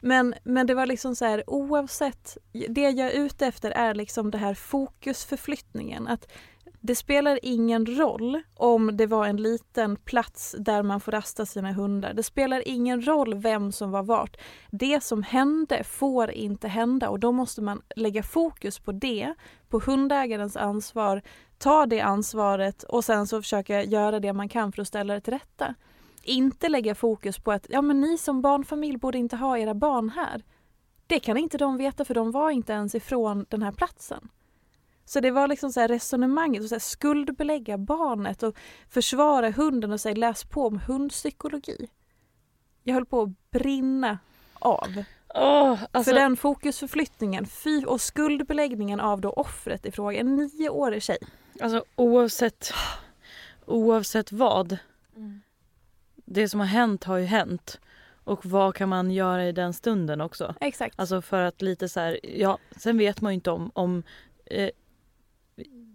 men, 0.05 0.35
men 0.45 0.67
det 0.67 0.75
var 0.75 0.87
liksom 0.87 1.17
så 1.17 1.25
här 1.25 1.45
oavsett. 1.47 2.39
Det 2.69 2.81
jag 2.81 3.13
är 3.13 3.21
ute 3.25 3.47
efter 3.47 3.71
är 3.71 3.95
liksom 3.95 4.31
det 4.31 4.39
här 4.39 4.55
fokusförflyttningen. 4.55 6.09
Att 6.09 6.33
det 6.81 6.95
spelar 6.95 7.39
ingen 7.43 7.87
roll 7.99 8.43
om 8.55 8.97
det 8.97 9.07
var 9.07 9.27
en 9.27 9.37
liten 9.37 9.97
plats 9.97 10.55
där 10.59 10.83
man 10.83 11.01
får 11.01 11.13
rasta 11.13 11.47
sina 11.47 11.73
hundar. 11.73 12.15
Det 12.15 12.23
spelar 12.23 12.69
ingen 12.69 13.07
roll 13.07 13.35
vem 13.35 13.73
som 13.73 13.91
var 13.91 14.03
vart. 14.03 14.37
Det 14.71 15.05
som 15.05 15.23
hände 15.23 15.85
får 15.85 16.31
inte 16.31 16.69
hända 16.69 17.09
och 17.09 17.21
då 17.21 17.33
måste 17.33 17.63
man 17.63 17.83
lägga 17.97 18.23
fokus 18.23 18.79
på 18.79 18.93
det, 18.93 19.35
på 19.69 19.79
hundägarens 19.79 20.57
ansvar, 20.57 21.23
ta 21.59 21.87
det 21.87 22.01
ansvaret 22.01 22.83
och 22.83 23.05
sen 23.05 23.27
så 23.27 23.43
försöka 23.43 23.83
göra 23.83 24.21
det 24.21 24.33
man 24.33 24.49
kan 24.49 24.73
för 24.73 24.83
att 24.83 24.89
ställa 24.89 25.15
det 25.15 25.21
till 25.21 25.33
rätta. 25.33 25.75
Inte 26.25 26.69
lägga 26.69 26.95
fokus 26.95 27.39
på 27.39 27.53
att 27.53 27.67
ja, 27.69 27.83
men 27.83 28.01
ni 28.01 28.19
som 28.19 28.43
barnfamilj 28.43 28.97
borde 28.97 29.19
inte 29.19 29.37
ha 29.37 29.59
era 29.59 29.75
barn 29.75 30.11
här. 30.11 30.43
Det 31.07 31.21
kan 31.21 31.37
inte 31.37 31.59
de 31.59 31.77
veta 31.77 32.05
för 32.05 32.15
de 32.15 32.31
var 32.31 32.51
inte 32.51 32.73
ens 32.73 32.95
ifrån 32.95 33.47
den 33.49 33.63
här 33.63 33.73
platsen. 33.73 34.29
Så 35.05 35.21
det 35.21 35.31
var 35.31 35.49
liksom 35.49 35.73
så 35.73 35.81
här 35.81 35.89
resonemanget, 35.89 36.63
och 36.63 36.69
så 36.69 36.75
här 36.75 36.81
skuldbelägga 36.81 37.79
barnet 37.79 38.43
och 38.43 38.57
försvara 38.89 39.51
hunden 39.51 39.93
och 39.93 40.01
säga 40.01 40.15
läs 40.15 40.45
på 40.45 40.67
om 40.67 40.81
hundpsykologi. 40.87 41.89
Jag 42.83 42.95
höll 42.95 43.07
på 43.07 43.23
att 43.23 43.51
brinna 43.51 44.19
av. 44.55 45.05
Åh, 45.35 45.85
alltså, 45.93 46.11
För 46.11 46.21
den 46.21 46.37
fokusförflyttningen 46.37 47.47
fy, 47.47 47.85
och 47.85 48.01
skuldbeläggningen 48.01 49.01
av 49.01 49.21
då 49.21 49.31
offret 49.31 49.87
i 49.87 49.93
fråga, 49.93 50.19
en 50.19 50.37
nioårig 50.37 51.03
tjej. 51.03 51.19
alltså 51.61 51.85
oavsett, 51.97 52.73
oavsett 53.67 54.33
vad. 54.33 54.79
Det 56.25 56.49
som 56.49 56.61
har 56.61 56.67
hänt 56.67 57.05
har 57.05 57.17
ju 57.17 57.25
hänt. 57.25 57.81
Och 58.25 58.47
vad 58.47 58.75
kan 58.75 58.89
man 58.89 59.11
göra 59.11 59.49
i 59.49 59.53
den 59.53 59.73
stunden 59.73 60.21
också? 60.21 60.55
Exakt. 60.61 60.95
Alltså 60.99 61.23
för 61.23 61.43
att 61.43 61.63
lite 61.63 61.89
så 61.89 62.01
här, 62.01 62.21
ja, 62.23 62.59
sen 62.77 62.99
vet 62.99 63.21
man 63.21 63.33
ju 63.33 63.35
inte 63.35 63.51
om, 63.51 63.71
om 63.75 64.03
eh, 64.47 64.71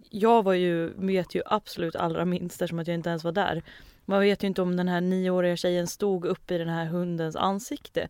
jag 0.09 0.43
var 0.43 0.53
ju, 0.53 0.93
vet 0.95 1.35
ju 1.35 1.41
absolut 1.45 1.95
allra 1.95 2.25
minst 2.25 2.61
eftersom 2.61 2.79
att 2.79 2.87
jag 2.87 2.95
inte 2.95 3.09
ens 3.09 3.23
var 3.23 3.31
där. 3.31 3.63
Man 4.05 4.19
vet 4.19 4.43
ju 4.43 4.47
inte 4.47 4.61
om 4.61 4.77
den 4.77 4.87
här 4.87 5.01
nioåriga 5.01 5.55
tjejen 5.55 5.87
stod 5.87 6.25
upp 6.25 6.51
i 6.51 6.57
den 6.57 6.69
här 6.69 6.85
hundens 6.85 7.35
ansikte. 7.35 8.07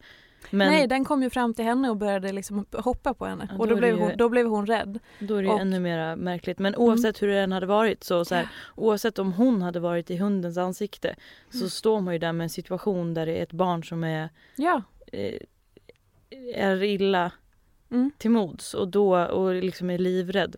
Men 0.49 0.67
Nej, 0.71 0.87
den 0.87 1.05
kom 1.05 1.23
ju 1.23 1.29
fram 1.29 1.53
till 1.53 1.65
henne 1.65 1.89
och 1.89 1.97
började 1.97 2.31
liksom 2.31 2.65
hoppa 2.73 3.13
på 3.13 3.25
henne. 3.25 3.47
Ja, 3.51 3.57
och 3.57 3.67
då 3.67 3.69
då 3.69 3.75
är 3.75 3.79
blev, 3.79 3.95
ju- 3.95 4.01
hon, 4.01 4.11
då 4.17 4.29
blev 4.29 4.45
hon 4.47 4.65
rädd. 4.65 4.99
då 5.19 5.35
är 5.35 5.43
det 5.43 5.49
och- 5.49 5.59
ännu 5.59 5.79
mer 5.79 6.15
märkligt. 6.15 6.59
Men 6.59 6.75
oavsett 6.75 7.21
hur 7.21 7.27
det 7.27 7.39
än 7.39 7.51
hade 7.51 7.65
varit 7.65 8.03
så, 8.03 8.25
så 8.25 8.35
här, 8.35 8.49
oavsett 8.75 9.19
om 9.19 9.33
hon 9.33 9.61
hade 9.61 9.79
varit 9.79 10.11
i 10.11 10.17
hundens 10.17 10.57
ansikte 10.57 11.15
så 11.49 11.57
Mm. 11.57 11.69
står 11.69 12.01
man 12.01 12.13
ju 12.13 12.19
där 12.19 12.33
med 12.33 12.43
en 12.45 12.49
situation 12.49 13.13
där 13.13 13.25
det 13.25 13.39
är 13.39 13.43
ett 13.43 13.53
barn 13.53 13.83
som 13.83 14.03
är 14.03 14.29
Ja, 14.55 14.81
eh, 15.11 15.39
är 16.55 16.83
illa 16.83 17.31
Mm, 17.91 18.11
till 18.17 18.31
mods 18.31 18.73
och 18.73 18.87
då 18.87 19.17
och 19.25 19.53
liksom 19.55 19.89
är 19.89 19.97
livrädd. 19.97 20.55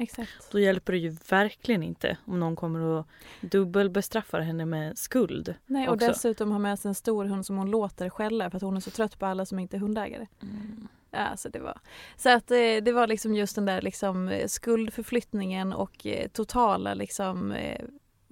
Exakt. 0.00 0.52
Då 0.52 0.58
hjälper 0.58 0.92
det 0.92 0.98
ju 0.98 1.16
verkligen 1.30 1.82
inte 1.82 2.16
om 2.24 2.40
någon 2.40 2.56
kommer 2.56 2.80
och 2.80 3.06
dubbelbestraffar 3.40 4.40
henne 4.40 4.64
med 4.64 4.98
skuld. 4.98 5.54
Nej, 5.66 5.88
och 5.88 5.94
också. 5.94 6.06
dessutom 6.06 6.52
har 6.52 6.58
med 6.58 6.78
sig 6.78 6.88
en 6.88 6.94
stor 6.94 7.24
hund 7.24 7.46
som 7.46 7.56
hon 7.56 7.70
låter 7.70 8.10
skälla 8.10 8.50
för 8.50 8.56
att 8.56 8.62
hon 8.62 8.76
är 8.76 8.80
så 8.80 8.90
trött 8.90 9.18
på 9.18 9.26
alla 9.26 9.46
som 9.46 9.58
inte 9.58 9.76
är 9.76 9.78
hundägare. 9.78 10.26
Ja, 11.10 11.36
så 11.36 11.48
det 11.48 11.60
var. 11.60 11.80
Så 12.16 12.30
att 12.30 12.50
eh, 12.50 12.56
det 12.82 12.92
var 12.92 13.06
liksom 13.06 13.34
just 13.34 13.54
den 13.54 13.66
där 13.66 13.82
liksom 13.82 14.28
eh, 14.28 14.46
skuldförflyttningen 14.46 15.72
och 15.72 16.06
eh, 16.06 16.28
totala 16.28 16.94
liksom 16.94 17.54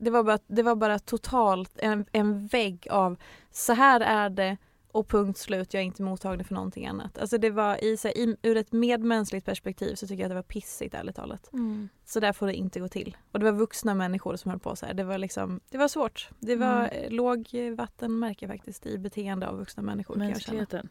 det 0.00 0.10
var 0.10 0.24
bara, 0.24 0.38
det 0.46 0.62
var 0.62 0.74
bara 0.74 0.98
totalt 0.98 1.78
en, 1.78 2.06
en 2.12 2.46
vägg 2.46 2.86
av 2.90 3.16
så 3.50 3.72
här 3.72 4.00
är 4.00 4.30
det 4.30 4.56
och 4.92 5.08
punkt 5.08 5.38
slut, 5.38 5.74
jag 5.74 5.80
är 5.80 5.84
inte 5.84 6.02
mottaglig 6.02 6.46
för 6.46 6.54
någonting 6.54 6.86
annat. 6.86 7.18
Alltså 7.18 7.38
det 7.38 7.50
var 7.50 7.84
i, 7.84 7.96
så 7.96 8.08
här, 8.08 8.18
i, 8.18 8.36
ur 8.42 8.56
ett 8.56 8.72
medmänskligt 8.72 9.46
perspektiv 9.46 9.94
så 9.94 10.06
tycker 10.06 10.22
jag 10.22 10.26
att 10.26 10.30
det 10.30 10.34
var 10.34 10.42
pissigt 10.42 10.94
ärligt 10.94 11.16
talat. 11.16 11.52
Mm. 11.52 11.88
Så 12.04 12.20
där 12.20 12.32
får 12.32 12.46
det 12.46 12.54
inte 12.54 12.80
gå 12.80 12.88
till. 12.88 13.16
Och 13.32 13.38
det 13.38 13.44
var 13.44 13.52
vuxna 13.52 13.94
människor 13.94 14.36
som 14.36 14.50
höll 14.50 14.60
på 14.60 14.76
så 14.76 14.86
här. 14.86 14.94
Det 14.94 15.04
var 15.04 15.18
liksom, 15.18 15.60
det 15.70 15.78
var 15.78 15.88
svårt. 15.88 16.28
Det 16.38 16.56
var 16.56 16.84
Mm. 16.84 16.98
mm. 16.98 17.14
låg 17.14 17.48
vattenmärke 17.76 18.48
faktiskt 18.48 18.86
i 18.86 18.98
beteende 18.98 19.48
av 19.48 19.58
vuxna 19.58 19.82
människor. 19.82 20.16
Mänskligheten. 20.16 20.88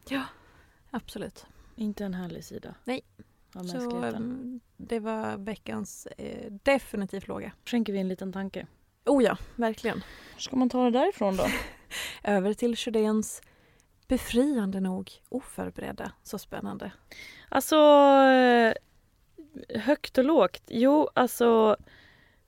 Absolut. 0.92 1.46
Inte 1.76 2.06
en 2.06 2.14
härlig 2.14 2.44
sida. 2.44 2.76
Nej. 2.86 3.02
Av 3.54 3.64
Så 3.64 3.92
mm, 3.98 4.60
det 4.78 5.00
var 5.00 5.38
veckans 5.38 6.06
eh, 6.18 6.52
definitivt 6.64 7.28
låga. 7.28 7.52
Skänker 7.66 7.94
vi 7.94 8.00
en 8.00 8.08
liten 8.08 8.34
tanke. 8.34 8.68
Oh 9.06 9.24
ja, 9.24 9.38
verkligen. 9.56 10.04
Ska 10.38 10.56
man 10.56 10.70
ta 10.70 10.84
det 10.84 10.92
därifrån 10.92 11.36
då? 11.36 11.46
Över 12.24 12.54
till 12.54 12.76
Sjödéns 12.76 13.42
befriande 14.08 14.80
nog 14.80 15.12
oförberedda. 15.30 16.12
Så 16.24 16.40
spännande. 16.40 16.92
Alltså 17.50 17.76
eh, 18.24 18.74
högt 19.82 20.18
och 20.18 20.24
lågt. 20.24 20.62
Jo, 20.68 21.10
alltså 21.14 21.78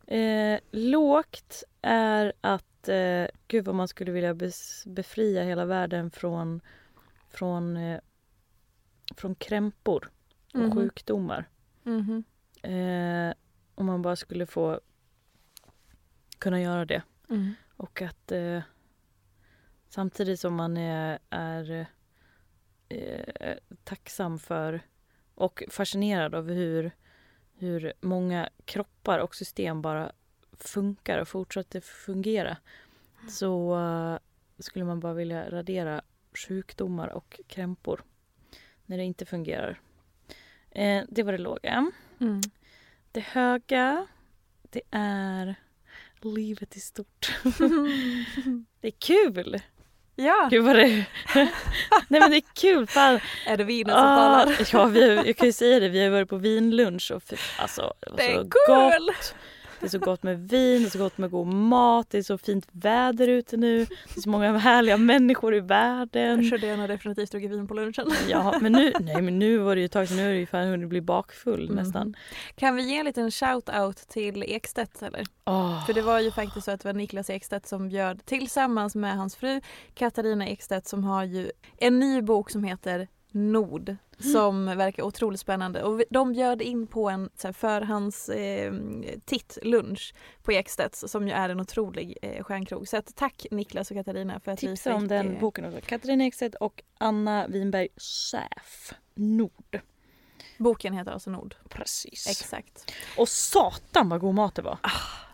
eh, 0.07 0.59
lågt 0.71 1.63
är 1.81 2.33
att 2.41 2.89
eh, 2.89 3.25
gud 3.47 3.65
vad 3.65 3.75
man 3.75 3.87
skulle 3.87 4.11
vilja 4.11 4.35
befria 4.85 5.43
hela 5.43 5.65
världen 5.65 6.11
från 6.11 6.61
från, 7.29 7.77
eh, 7.77 7.99
från 9.15 9.35
krämpor 9.35 10.09
och 10.53 10.59
Mhm. 10.59 10.75
sjukdomar. 10.75 11.49
Mhm. 11.83 12.23
Eh, 12.61 13.33
om 13.75 13.85
man 13.85 14.01
bara 14.01 14.15
skulle 14.15 14.45
få 14.45 14.79
kunna 16.39 16.61
göra 16.61 16.85
det. 16.85 17.01
Mm. 17.29 17.53
Och 17.77 18.01
att 18.01 18.31
eh, 18.31 18.59
samtidigt 19.89 20.39
som 20.39 20.55
man 20.55 20.77
är, 20.77 21.19
är 21.29 21.87
eh, 22.89 23.55
tacksam 23.83 24.39
för 24.39 24.81
och 25.35 25.63
fascinerad 25.69 26.35
av 26.35 26.49
hur, 26.49 26.91
hur 27.53 27.93
många 28.01 28.49
kroppar 28.65 29.19
och 29.19 29.35
system 29.35 29.81
bara 29.81 30.11
funkar 30.51 31.19
och 31.19 31.27
fortsätter 31.27 31.81
fungera 31.81 32.57
så 33.29 33.79
eh, 33.79 34.17
skulle 34.59 34.85
man 34.85 34.99
bara 34.99 35.13
vilja 35.13 35.49
radera 35.49 36.01
sjukdomar 36.33 37.07
och 37.07 37.39
krämpor 37.47 38.03
när 38.85 38.97
det 38.97 39.03
inte 39.03 39.25
fungerar. 39.25 39.81
Eh, 40.71 41.03
det 41.09 41.23
var 41.23 41.31
det 41.31 41.37
låga. 41.37 41.91
Mm. 42.19 42.41
Det 43.11 43.21
höga, 43.21 44.07
det 44.61 44.81
är 44.91 45.55
livet 46.21 46.75
i 46.75 46.79
stort. 46.79 47.39
det 48.79 48.87
är 48.87 48.99
kul! 48.99 49.61
Ja, 50.25 50.47
Gud 50.51 50.63
vad 50.65 50.75
det 50.75 51.05
Nej 52.07 52.21
men 52.21 52.31
det 52.31 52.37
är 52.37 52.43
kul, 52.61 52.87
fan. 52.87 53.19
är 53.47 53.57
det 53.57 53.63
vinet 53.63 53.93
som 53.95 54.03
Ah, 54.05 54.15
talar? 54.45 54.57
ja, 54.73 54.85
vi, 54.85 55.15
jag 55.25 55.37
kan 55.37 55.45
ju 55.45 55.53
säga 55.53 55.79
det, 55.79 55.89
vi 55.89 56.03
har 56.03 56.09
varit 56.11 56.29
på 56.29 56.37
vinlunch 56.37 57.11
och 57.15 57.23
fy- 57.23 57.35
alltså, 57.59 57.93
det 57.99 58.09
var 58.09 58.17
Det 58.17 58.23
är 58.31 58.35
så 58.35 58.41
kul! 58.41 59.05
gott. 59.05 59.35
Det 59.79 59.85
är 59.85 59.89
så 59.89 59.99
gott 59.99 60.23
med 60.23 60.39
vin, 60.49 60.81
det 60.81 60.87
är 60.87 60.89
så 60.89 60.99
gott 60.99 61.17
med 61.17 61.31
god 61.31 61.47
mat, 61.47 62.09
det 62.09 62.17
är 62.17 62.23
så 62.23 62.37
fint 62.37 62.67
väder 62.71 63.27
ute 63.27 63.57
nu. 63.57 63.85
Det 63.85 64.17
är 64.17 64.21
så 64.21 64.29
många 64.29 64.57
härliga 64.57 64.97
människor 64.97 65.55
i 65.55 65.59
världen. 65.59 66.49
Sjödén 66.49 66.79
har 66.79 66.87
definitivt 66.87 67.31
druckit 67.31 67.51
vin 67.51 67.67
på 67.67 67.73
lunchen. 67.73 68.07
Ja, 68.29 68.59
men 68.61 68.71
nu, 68.71 68.93
nej, 68.99 69.21
men 69.21 69.39
nu 69.39 69.57
var 69.57 69.75
det 69.75 69.79
ju 69.79 69.85
ett 69.85 69.91
tag 69.91 70.07
sedan, 70.07 70.17
nu 70.17 70.27
är 70.27 70.31
det 70.31 70.39
ju 70.39 70.45
fan 70.45 70.67
hunnit 70.67 70.89
bli 70.89 71.01
bakfull 71.01 71.75
nästan. 71.75 72.01
Mm. 72.01 72.13
Kan 72.55 72.75
vi 72.75 72.83
ge 72.83 72.99
en 72.99 73.05
liten 73.05 73.29
shout-out 73.29 74.07
till 74.07 74.43
Ekstedt 74.43 75.01
eller? 75.01 75.23
Åh. 75.45 75.85
För 75.85 75.93
det 75.93 76.01
var 76.01 76.19
ju 76.19 76.31
faktiskt 76.31 76.65
så 76.65 76.71
att 76.71 76.81
det 76.81 76.87
var 76.87 76.93
Niklas 76.93 77.29
Ekstedt 77.29 77.67
som 77.67 77.89
bjöd 77.89 78.25
tillsammans 78.25 78.95
med 78.95 79.17
hans 79.17 79.35
fru 79.35 79.61
Katarina 79.93 80.47
Ekstedt 80.47 80.87
som 80.87 81.03
har 81.03 81.23
ju 81.23 81.51
en 81.77 81.99
ny 81.99 82.21
bok 82.21 82.49
som 82.49 82.63
heter 82.63 83.07
Nord 83.31 83.95
som 84.19 84.65
verkar 84.65 85.03
otroligt 85.03 85.39
spännande 85.39 85.83
och 85.83 86.01
de 86.09 86.33
bjöd 86.33 86.61
in 86.61 86.87
på 86.87 87.09
en 87.09 87.29
så 87.35 87.47
här, 87.47 87.53
förhands 87.53 88.29
eh, 88.29 88.73
tittlunch 89.25 90.13
på 90.43 90.51
Ekstedts 90.51 91.03
som 91.07 91.27
ju 91.27 91.33
är 91.33 91.49
en 91.49 91.59
otrolig 91.59 92.17
eh, 92.21 92.43
stjärnkrog. 92.43 92.87
Så 92.87 92.97
att, 92.97 93.15
tack 93.15 93.45
Niklas 93.51 93.91
och 93.91 93.97
Katarina 93.97 94.39
för 94.39 94.51
att 94.51 94.63
vi 94.63 94.67
Tipsa 94.67 94.89
fick, 94.89 94.97
om 94.97 95.07
den 95.07 95.33
eh, 95.35 95.39
boken 95.39 95.65
också. 95.65 95.79
Katarina 95.85 96.25
Ekstedt 96.25 96.55
och 96.55 96.83
Anna 96.97 97.47
Winberg 97.47 97.87
Schäf. 97.97 98.93
Nord. 99.13 99.81
Boken 100.57 100.93
heter 100.93 101.11
alltså 101.11 101.29
Nord. 101.29 101.55
Precis. 101.69 102.27
Exakt. 102.29 102.93
Och 103.17 103.29
satan 103.29 104.09
vad 104.09 104.19
god 104.19 104.35
mat 104.35 104.55
det 104.55 104.61
var. 104.61 104.77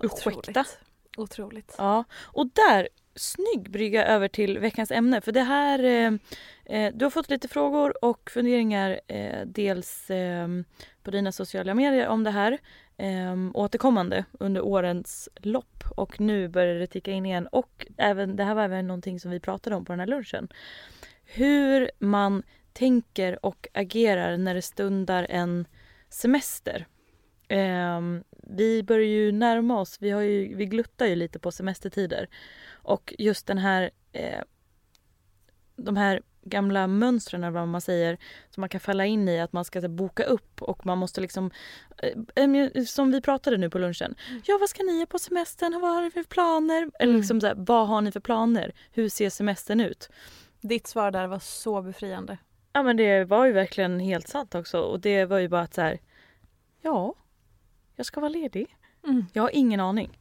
Ursäkta. 0.01 0.29
Otroligt. 0.39 0.79
Otroligt. 1.17 1.75
Ja, 1.77 2.03
och 2.21 2.47
där, 2.47 2.89
snygg 3.15 3.71
brygga 3.71 4.05
över 4.05 4.27
till 4.27 4.59
veckans 4.59 4.91
ämne. 4.91 5.21
För 5.21 5.31
det 5.31 5.41
här, 5.41 5.83
eh, 5.83 6.13
eh, 6.65 6.93
du 6.93 7.05
har 7.05 7.09
fått 7.09 7.29
lite 7.29 7.47
frågor 7.47 8.05
och 8.05 8.29
funderingar 8.29 8.99
eh, 9.07 9.45
dels 9.45 10.09
eh, 10.09 10.47
på 11.03 11.11
dina 11.11 11.31
sociala 11.31 11.73
medier 11.73 12.07
om 12.07 12.23
det 12.23 12.31
här. 12.31 12.57
Eh, 12.97 13.35
återkommande 13.53 14.25
under 14.39 14.61
årens 14.61 15.29
lopp 15.35 15.83
och 15.95 16.19
nu 16.19 16.47
börjar 16.47 16.75
det 16.75 16.87
ticka 16.87 17.11
in 17.11 17.25
igen. 17.25 17.47
Och 17.47 17.87
även, 17.97 18.35
det 18.35 18.43
här 18.43 18.55
var 18.55 18.63
även 18.63 18.87
någonting 18.87 19.19
som 19.19 19.31
vi 19.31 19.39
pratade 19.39 19.75
om 19.75 19.85
på 19.85 19.91
den 19.91 19.99
här 19.99 20.07
lunchen. 20.07 20.47
Hur 21.23 21.91
man 21.99 22.43
tänker 22.73 23.45
och 23.45 23.67
agerar 23.73 24.37
när 24.37 24.55
det 24.55 24.61
stundar 24.61 25.27
en 25.29 25.65
semester. 26.09 26.87
Eh, 27.47 28.01
vi 28.47 28.83
börjar 28.83 29.07
ju 29.07 29.31
närma 29.31 29.79
oss, 29.79 29.97
vi, 29.99 30.09
har 30.11 30.21
ju, 30.21 30.55
vi 30.55 30.65
gluttar 30.65 31.05
ju 31.05 31.15
lite 31.15 31.39
på 31.39 31.51
semestertider. 31.51 32.29
Och 32.85 33.13
just 33.17 33.47
den 33.47 33.57
här, 33.57 33.91
eh, 34.11 34.41
de 35.75 35.97
här 35.97 36.21
gamla 36.41 36.87
mönstren 36.87 37.43
eller 37.43 37.51
vad 37.59 37.67
man 37.67 37.81
säger 37.81 38.17
som 38.49 38.61
man 38.61 38.69
kan 38.69 38.79
falla 38.79 39.05
in 39.05 39.29
i 39.29 39.39
att 39.41 39.53
man 39.53 39.65
ska 39.65 39.81
så, 39.81 39.87
boka 39.89 40.23
upp 40.23 40.61
och 40.61 40.85
man 40.85 40.97
måste 40.97 41.21
liksom 41.21 41.51
eh, 42.35 42.43
eh, 42.43 42.83
som 42.83 43.11
vi 43.11 43.21
pratade 43.21 43.57
nu 43.57 43.69
på 43.69 43.79
lunchen. 43.79 44.15
Ja 44.45 44.57
vad 44.59 44.69
ska 44.69 44.83
ni 44.83 44.95
göra 44.95 45.05
på 45.05 45.19
semestern? 45.19 45.81
Vad 45.81 45.93
har 45.93 46.01
ni 46.01 46.11
för 46.11 46.23
planer? 46.23 46.81
Eller 46.99 47.09
Mm. 47.09 47.15
liksom 47.17 47.41
så 47.41 47.47
här, 47.47 47.55
vad 47.57 47.87
har 47.87 48.01
ni 48.01 48.11
för 48.11 48.19
planer? 48.19 48.73
Hur 48.91 49.09
ser 49.09 49.29
semestern 49.29 49.81
ut? 49.81 50.09
Ditt 50.61 50.87
svar 50.87 51.11
där 51.11 51.27
var 51.27 51.39
så 51.39 51.81
befriande. 51.81 52.37
Ja 52.73 52.83
men 52.83 52.97
det 52.97 53.23
var 53.23 53.45
ju 53.45 53.51
verkligen 53.51 53.99
helt 53.99 54.27
sant 54.27 54.55
också 54.55 54.79
och 54.79 54.99
det 54.99 55.25
var 55.25 55.39
ju 55.39 55.47
bara 55.47 55.61
att 55.61 55.73
så 55.73 55.81
här, 55.81 55.99
ja, 56.81 57.13
jag 57.95 58.05
ska 58.05 58.19
vara 58.21 58.29
ledig. 58.29 58.75
Mm. 59.03 59.25
Jag 59.33 59.43
har 59.43 59.49
ingen 59.53 59.79
aning. 59.79 60.19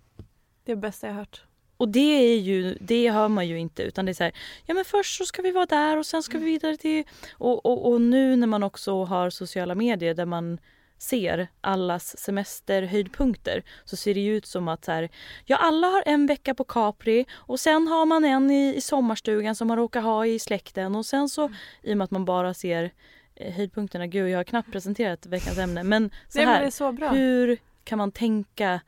Det 0.64 0.72
är 0.72 0.76
det 0.76 0.80
bästa 0.82 1.06
jag 1.06 1.14
hört. 1.14 1.44
Och 1.76 1.88
det 1.88 2.34
är 2.34 2.38
ju, 2.38 2.76
det 2.80 3.10
hör 3.10 3.28
man 3.28 3.48
ju 3.48 3.58
inte 3.58 3.82
utan 3.82 4.04
det 4.04 4.12
är 4.12 4.14
så 4.14 4.24
här, 4.24 4.32
ja 4.66 4.74
men 4.74 4.84
först 4.84 5.18
så 5.18 5.24
ska 5.24 5.42
vi 5.42 5.50
vara 5.50 5.66
där 5.66 5.96
och 5.96 6.06
sen 6.06 6.22
ska 6.22 6.38
vi 6.38 6.44
vidare 6.44 6.76
till... 6.76 7.04
Och, 7.32 7.66
och, 7.66 7.92
och 7.92 8.00
nu 8.00 8.36
när 8.36 8.46
man 8.46 8.62
också 8.62 9.04
har 9.04 9.30
sociala 9.30 9.74
medier 9.74 10.14
där 10.14 10.26
man 10.26 10.58
ser 10.98 11.48
allas 11.60 12.18
semesterhöjdpunkter 12.18 13.62
så 13.84 13.96
ser 13.96 14.14
det 14.14 14.20
ju 14.20 14.36
ut 14.36 14.46
som 14.46 14.68
att 14.68 14.84
så 14.84 14.92
här, 14.92 15.08
ja 15.44 15.56
alla 15.56 15.86
har 15.86 16.02
en 16.06 16.26
vecka 16.26 16.54
på 16.54 16.64
Capri 16.64 17.26
och 17.32 17.60
sen 17.60 17.88
har 17.88 18.06
man 18.06 18.24
en 18.24 18.50
i, 18.50 18.74
i 18.76 18.80
sommarstugan 18.80 19.54
som 19.54 19.68
man 19.68 19.76
råkar 19.76 20.00
ha 20.00 20.26
i 20.26 20.38
släkten 20.38 20.94
och 20.96 21.06
sen 21.06 21.28
så 21.28 21.50
i 21.82 21.92
och 21.92 21.96
med 21.96 22.04
att 22.04 22.10
man 22.10 22.24
bara 22.24 22.54
ser 22.54 22.90
eh, 23.34 23.52
höjdpunkterna, 23.52 24.06
gud 24.06 24.28
jag 24.28 24.38
har 24.38 24.44
knappt 24.44 24.72
presenterat 24.72 25.26
veckans 25.26 25.58
ämne 25.58 25.82
men 25.82 26.10
så 26.28 26.38
Nej, 26.38 26.46
men 26.46 26.54
här, 26.54 26.70
så 26.70 26.92
bra. 26.92 27.08
hur 27.08 27.58
kan 27.84 27.98
man 27.98 28.12
tänka 28.12 28.80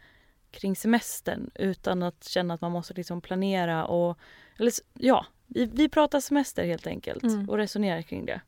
kring 0.56 0.76
semestern 0.76 1.50
utan 1.54 2.02
att 2.02 2.24
känna 2.24 2.54
att 2.54 2.60
man 2.60 2.72
måste 2.72 2.94
liksom 2.94 3.20
planera 3.20 3.84
och... 3.86 4.18
Eller, 4.58 4.72
ja, 4.94 5.26
vi, 5.46 5.66
vi 5.66 5.88
pratar 5.88 6.20
semester 6.20 6.64
helt 6.64 6.86
enkelt 6.86 7.22
Mm. 7.22 7.50
och 7.50 7.56
resonerar 7.56 8.02
kring 8.02 8.26
det. 8.26 8.40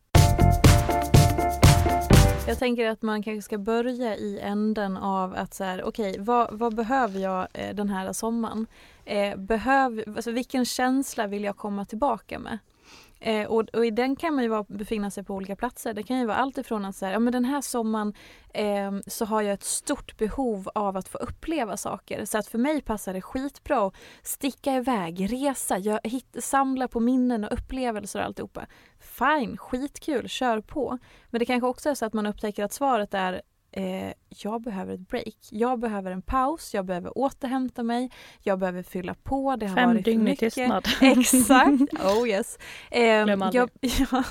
Jag 2.48 2.58
tänker 2.58 2.88
att 2.88 3.02
man 3.02 3.22
kanske 3.22 3.42
ska 3.42 3.58
börja 3.58 4.16
i 4.16 4.40
änden 4.40 4.96
av 4.96 5.34
att 5.34 5.54
så 5.54 5.64
här, 5.64 5.82
okej, 5.84 6.16
vad, 6.18 6.58
vad 6.58 6.74
behöver 6.74 7.20
jag 7.20 7.48
eh, 7.52 7.74
den 7.74 7.88
här 7.88 8.12
sommaren? 8.12 8.66
Eh, 9.04 9.36
behöv, 9.36 10.04
alltså, 10.16 10.30
vilken 10.30 10.64
känsla 10.64 11.26
vill 11.26 11.44
jag 11.44 11.56
komma 11.56 11.84
tillbaka 11.84 12.38
med? 12.38 12.58
Eh, 13.20 13.46
och, 13.46 13.74
och 13.74 13.86
i 13.86 13.90
den 13.90 14.16
kan 14.16 14.34
man 14.34 14.44
ju 14.44 14.50
vara, 14.50 14.64
befinna 14.68 15.10
sig 15.10 15.24
på 15.24 15.34
olika 15.34 15.56
platser. 15.56 15.94
Det 15.94 16.02
kan 16.02 16.18
ju 16.18 16.26
vara 16.26 16.36
allt 16.36 16.58
ifrån 16.58 16.84
att 16.84 16.96
säga, 16.96 17.12
ja 17.12 17.18
men 17.18 17.32
den 17.32 17.44
här 17.44 17.60
sommaren 17.60 18.14
eh, 18.54 18.92
så 19.06 19.24
har 19.24 19.42
jag 19.42 19.52
ett 19.52 19.64
stort 19.64 20.16
behov 20.16 20.70
av 20.74 20.96
att 20.96 21.08
få 21.08 21.18
uppleva 21.18 21.76
saker. 21.76 22.24
Så 22.24 22.38
att 22.38 22.46
för 22.46 22.58
mig 22.58 22.80
passar 22.80 23.12
det 23.12 23.22
skitbra 23.22 23.86
att 23.86 23.94
sticka 24.22 24.74
iväg, 24.74 25.32
resa, 25.32 25.78
jag, 25.78 26.00
hit, 26.04 26.36
samla 26.38 26.88
på 26.88 27.00
minnen 27.00 27.44
och 27.44 27.52
upplevelser 27.52 28.18
och 28.18 28.24
alltihopa. 28.24 28.66
Fine, 29.00 29.56
skitkul, 29.56 30.28
kör 30.28 30.60
på. 30.60 30.98
Men 31.30 31.38
det 31.38 31.44
kanske 31.44 31.66
också 31.66 31.90
är 31.90 31.94
så 31.94 32.06
att 32.06 32.12
man 32.12 32.26
upptäcker 32.26 32.64
att 32.64 32.72
svaret 32.72 33.14
är 33.14 33.42
eh, 33.78 34.12
jag 34.28 34.62
behöver 34.62 34.94
ett 34.94 35.08
break. 35.08 35.36
Jag 35.50 35.78
behöver 35.78 36.10
en 36.10 36.22
paus, 36.22 36.74
jag 36.74 36.84
behöver 36.84 37.18
återhämta 37.18 37.82
mig, 37.82 38.10
jag 38.42 38.58
behöver 38.58 38.82
fylla 38.82 39.14
på. 39.14 39.56
Det 39.56 39.66
har 39.66 39.76
Fem 39.76 39.88
varit 39.88 40.04
dygn 40.04 40.28
i 40.28 40.36
tystnad. 40.36 40.86
Exakt, 41.00 41.82
oh 42.04 42.28
yes. 42.28 42.58
Eh, 42.90 43.24
Glöm 43.24 43.42
aldrig. 43.42 43.60
jag, 43.60 43.70
ja, 44.10 44.24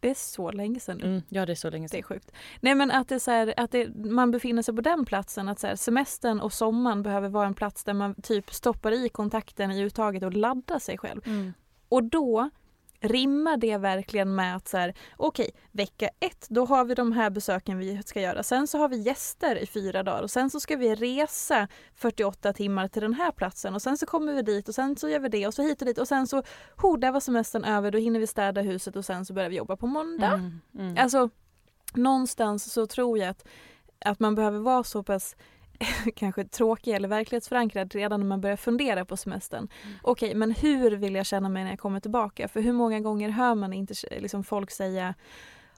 det 0.00 0.10
är 0.10 0.14
så 0.14 0.50
länge 0.50 0.80
sedan 0.80 0.96
nu. 0.96 1.06
Mm, 1.06 1.22
ja 1.28 1.46
det 1.46 1.52
är 1.52 1.54
så 1.54 1.70
länge 1.70 1.84
Det 1.84 1.88
sedan. 1.88 1.98
är 1.98 2.02
sjukt. 2.02 2.32
Nej 2.60 2.74
men 2.74 2.90
att, 2.90 3.08
det 3.08 3.14
är 3.14 3.18
så 3.18 3.30
här, 3.30 3.54
att 3.56 3.70
det, 3.70 3.88
man 3.96 4.30
befinner 4.30 4.62
sig 4.62 4.74
på 4.74 4.80
den 4.80 5.04
platsen, 5.04 5.48
att 5.48 5.58
så 5.58 5.66
här, 5.66 5.76
semestern 5.76 6.40
och 6.40 6.52
sommaren 6.52 7.02
behöver 7.02 7.28
vara 7.28 7.46
en 7.46 7.54
plats 7.54 7.84
där 7.84 7.94
man 7.94 8.14
typ 8.22 8.52
stoppar 8.52 8.92
i 8.92 9.08
kontakten 9.08 9.70
i 9.70 9.80
uttaget 9.80 10.22
och 10.22 10.32
laddar 10.34 10.78
sig 10.78 10.98
själv. 10.98 11.20
Mm. 11.26 11.52
Och 11.88 12.04
då 12.04 12.50
rimmar 13.08 13.56
det 13.56 13.76
verkligen 13.76 14.34
med 14.34 14.56
att 14.56 14.68
så 14.68 14.76
här, 14.76 14.94
okej, 15.16 15.50
vecka 15.72 16.08
ett, 16.20 16.46
då 16.48 16.64
har 16.64 16.84
vi 16.84 16.94
de 16.94 17.12
här 17.12 17.30
besöken 17.30 17.78
vi 17.78 18.02
ska 18.02 18.20
göra. 18.20 18.42
Sen 18.42 18.66
så 18.66 18.78
har 18.78 18.88
vi 18.88 18.96
gäster 18.96 19.56
i 19.56 19.66
fyra 19.66 20.02
dagar 20.02 20.22
och 20.22 20.30
sen 20.30 20.50
så 20.50 20.60
ska 20.60 20.76
vi 20.76 20.94
resa 20.94 21.68
48 21.94 22.52
timmar 22.52 22.88
till 22.88 23.02
den 23.02 23.14
här 23.14 23.32
platsen 23.32 23.74
och 23.74 23.82
sen 23.82 23.98
så 23.98 24.06
kommer 24.06 24.32
vi 24.32 24.42
dit 24.42 24.68
och 24.68 24.74
sen 24.74 24.96
så 24.96 25.08
gör 25.08 25.20
vi 25.20 25.28
det 25.28 25.46
och 25.46 25.54
så 25.54 25.62
hit 25.62 25.82
och 25.82 25.86
dit 25.86 25.98
och 25.98 26.08
sen 26.08 26.26
så, 26.26 26.42
ho, 26.76 26.96
där 26.96 27.12
var 27.12 27.20
semestern 27.20 27.64
över, 27.64 27.90
då 27.90 27.98
hinner 27.98 28.20
vi 28.20 28.26
städa 28.26 28.60
huset 28.60 28.96
och 28.96 29.04
sen 29.04 29.24
så 29.24 29.34
börjar 29.34 29.50
vi 29.50 29.56
jobba 29.56 29.76
på 29.76 29.86
måndag. 29.86 30.32
Mm. 30.32 30.60
Mm. 30.78 30.96
Alltså 30.98 31.30
någonstans 31.94 32.72
så 32.72 32.86
tror 32.86 33.18
jag 33.18 33.28
att, 33.28 33.46
att 34.04 34.20
man 34.20 34.34
behöver 34.34 34.58
vara 34.58 34.84
så 34.84 35.02
pass 35.02 35.36
kanske 36.16 36.44
tråkig 36.44 36.94
eller 36.94 37.08
verklighetsförankrad 37.08 37.94
redan 37.94 38.20
när 38.20 38.26
man 38.26 38.40
börjar 38.40 38.56
fundera 38.56 39.04
på 39.04 39.16
semestern. 39.16 39.68
Mm. 39.84 39.96
Okej, 40.02 40.34
men 40.34 40.50
hur 40.50 40.90
vill 40.90 41.14
jag 41.14 41.26
känna 41.26 41.48
mig 41.48 41.64
när 41.64 41.70
jag 41.70 41.78
kommer 41.78 42.00
tillbaka? 42.00 42.48
För 42.48 42.60
hur 42.60 42.72
många 42.72 43.00
gånger 43.00 43.28
hör 43.28 43.54
man 43.54 43.72
inte 43.72 43.94
liksom, 44.20 44.44
folk 44.44 44.70
säga 44.70 45.14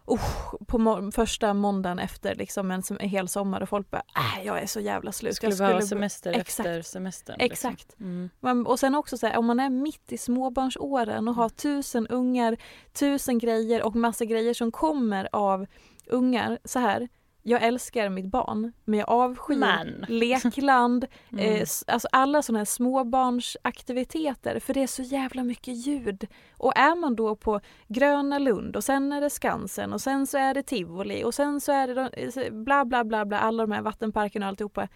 oh, 0.09 0.55
på 0.67 0.79
må- 0.79 1.13
första 1.13 1.55
måndagen 1.55 1.99
efter 1.99 2.35
liksom 2.35 2.71
en, 2.71 2.83
en 3.01 3.09
hel 3.09 3.29
sommar 3.29 3.61
och 3.61 3.69
folk 3.69 3.91
bara 3.91 4.03
äh, 4.17 4.47
jag 4.47 4.63
är 4.63 4.67
så 4.67 4.81
jävla 4.81 5.13
slut. 5.13 5.37
Skulle 5.37 5.53
jag 5.53 5.59
behöva 5.59 5.79
be- 5.79 5.87
semester 5.87 6.31
Exakt. 6.31 6.67
efter 6.67 6.83
semestern. 6.83 7.37
Exakt. 7.41 7.89
Liksom. 7.89 8.07
Mm. 8.07 8.31
Man, 8.41 8.67
och 8.67 8.79
sen 8.79 8.95
också 8.95 9.19
så 9.19 9.27
här, 9.27 9.37
om 9.37 9.47
man 9.47 9.61
är 9.61 9.71
mitt 9.71 10.13
i 10.13 10.19
småbarnsåren 10.19 11.29
och 11.29 11.35
har 11.35 11.49
tusen 11.49 12.07
ungar, 12.07 12.57
tusen 12.93 13.39
grejer 13.39 13.83
och 13.83 13.97
massa 13.97 14.25
grejer 14.25 14.55
som 14.55 14.73
kommer 14.73 15.29
av 15.33 15.67
ungar. 16.07 16.59
Så 16.65 16.79
här, 16.79 17.09
jag 17.49 17.63
älskar 17.63 18.09
mitt 18.09 18.27
barn 18.27 18.73
men 18.85 18.99
jag 18.99 19.09
avskyr 19.09 19.57
Men. 19.57 20.05
lekland, 20.09 21.07
Mm. 21.33 21.55
eh, 21.55 21.67
alltså 21.87 22.09
alla 22.13 22.43
sådana 22.43 22.59
här 22.59 22.65
småbarnsaktiviteter 22.65 24.61
för 24.61 24.75
det 24.75 24.83
är 24.83 24.87
så 24.87 25.03
jävla 25.03 25.45
mycket 25.45 25.75
ljud. 25.87 26.27
Och 26.57 26.77
är 26.79 26.97
man 27.01 27.17
då 27.17 27.37
på 27.37 27.61
Gröna 27.89 28.39
Lund 28.39 28.77
och 28.77 28.85
sen 28.85 29.13
är 29.13 29.21
det 29.21 29.31
Skansen 29.31 29.93
och 29.93 30.01
sen 30.01 30.27
så 30.27 30.39
är 30.39 30.55
det 30.55 30.63
Tivoli 30.63 31.25
och 31.25 31.35
sen 31.35 31.61
så 31.61 31.73
är 31.73 31.87
det 31.89 31.95
de- 31.95 32.65
bla 32.65 32.85
bla 32.85 33.05
bla 33.05 33.25
bla 33.25 33.39
alla 33.41 33.63
de 33.67 33.73
här 33.73 33.83
vattenparkerna 33.83 34.47
och 34.47 34.49
alltihopa. 34.49 34.89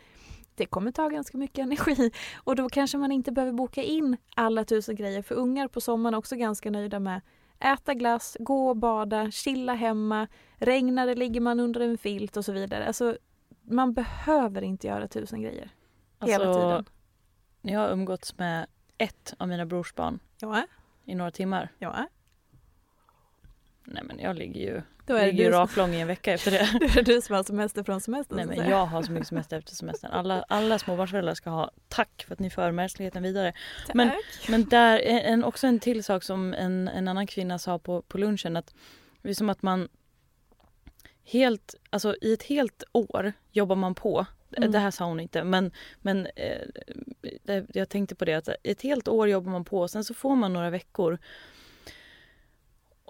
Det 0.55 0.67
kommer 0.67 0.91
ta 0.93 1.09
ganska 1.09 1.39
mycket 1.39 1.59
energi 1.59 2.11
och 2.45 2.57
då 2.57 2.69
kanske 2.69 2.99
man 2.99 3.13
inte 3.13 3.33
behöver 3.33 3.53
boka 3.53 3.83
in 3.83 4.17
alla 4.37 4.65
tusen 4.65 4.97
grejer 4.97 5.23
för 5.23 5.35
ungar 5.35 5.69
på 5.69 5.81
sommaren 5.81 6.15
är 6.15 6.19
också 6.19 6.37
ganska 6.37 6.71
nöjda 6.71 7.01
med 7.01 7.21
äta 7.65 7.95
glass, 7.95 8.37
gå 8.41 8.69
och 8.69 8.77
bada, 8.77 9.31
chilla 9.31 9.75
hemma, 9.75 10.29
regnar 10.57 11.07
det 11.07 11.15
ligger 11.15 11.41
man 11.41 11.61
under 11.61 11.81
en 11.81 11.99
filt 11.99 12.37
och 12.37 12.45
så 12.45 12.53
vidare. 12.53 12.87
Alltså, 12.87 13.17
man 13.63 13.93
behöver 13.93 14.63
inte 14.63 14.87
göra 14.87 15.09
tusen 15.09 15.43
grejer 15.43 15.71
hela 16.21 16.47
Alltså, 16.47 16.61
tiden. 16.61 16.85
Jag 17.63 17.81
har 17.81 17.89
umgåtts 17.91 18.39
med 18.39 18.67
ett 18.99 19.35
av 19.39 19.49
mina 19.49 19.67
brorsbarn 19.67 20.19
Ja, 20.41 20.63
i 21.05 21.15
några 21.15 21.31
timmar. 21.31 21.69
ja. 21.79 22.07
Nej 23.85 24.03
men 24.05 24.19
jag 24.19 24.37
ligger 24.37 24.61
ju, 24.61 24.83
Då 25.07 25.15
är 25.17 25.27
ligger 25.27 25.45
ju 25.45 25.51
raklång 25.51 25.95
i 25.95 26.01
en 26.01 26.07
vecka 26.07 26.33
efter 26.33 26.51
det. 26.51 26.69
då 26.81 26.85
är 26.87 26.95
det 26.95 27.03
du 27.03 27.21
som 27.23 27.35
har 27.37 27.43
semester 27.43 27.83
från 27.83 28.01
semestern. 28.01 28.37
Nej 28.37 28.47
men 28.47 28.71
jag 28.71 28.87
har 28.87 29.03
så 29.03 29.13
mycket 29.13 29.29
semester 29.29 29.59
efter 29.59 29.75
semestern. 29.75 30.11
Alla, 30.13 30.45
alla 30.49 30.79
småbarnsföräldrar 30.79 31.35
ska 31.35 31.51
ha 31.51 31.71
tack 31.89 32.25
för 32.27 32.33
att 32.35 32.39
ni 32.41 32.51
för 32.51 32.71
mänskligheten 32.73 33.23
vidare. 33.23 33.53
Tack. 33.87 33.95
men- 33.95 34.11
Men 34.49 34.65
där 34.69 34.99
är 34.99 35.21
en, 35.21 35.45
också 35.45 35.67
en 35.67 35.81
till 35.81 36.05
sak 36.05 36.23
som 36.23 36.55
en, 36.55 36.89
en 36.89 37.09
annan 37.09 37.27
kvinna 37.27 37.59
sa 37.59 37.79
på, 37.79 38.03
på 38.03 38.19
lunchen 38.19 38.57
att 38.57 38.75
det 39.23 39.31
är 39.31 39.35
som 39.35 39.51
att 39.51 39.63
man 39.63 39.89
helt, 41.25 41.75
alltså 41.91 42.17
i 42.21 42.33
ett 42.33 42.43
helt 42.43 42.85
år 42.93 43.33
jobbar 43.53 43.77
man 43.77 43.95
på. 43.95 44.27
Mm. 44.57 44.73
Det 44.73 44.79
här 44.79 44.91
sa 44.91 45.05
hon 45.05 45.21
inte 45.21 45.45
men, 45.45 45.71
men 46.01 46.27
eh, 46.27 46.59
det, 47.43 47.67
jag 47.75 47.89
tänkte 47.89 48.15
på 48.15 48.25
det 48.25 48.35
att 48.35 48.49
ett 48.63 48.83
helt 48.83 49.09
år 49.09 49.29
jobbar 49.29 49.53
man 49.53 49.65
på 49.65 49.89
sen 49.89 50.05
så 50.05 50.15
får 50.15 50.37
man 50.37 50.53
några 50.53 50.71
veckor. 50.71 51.19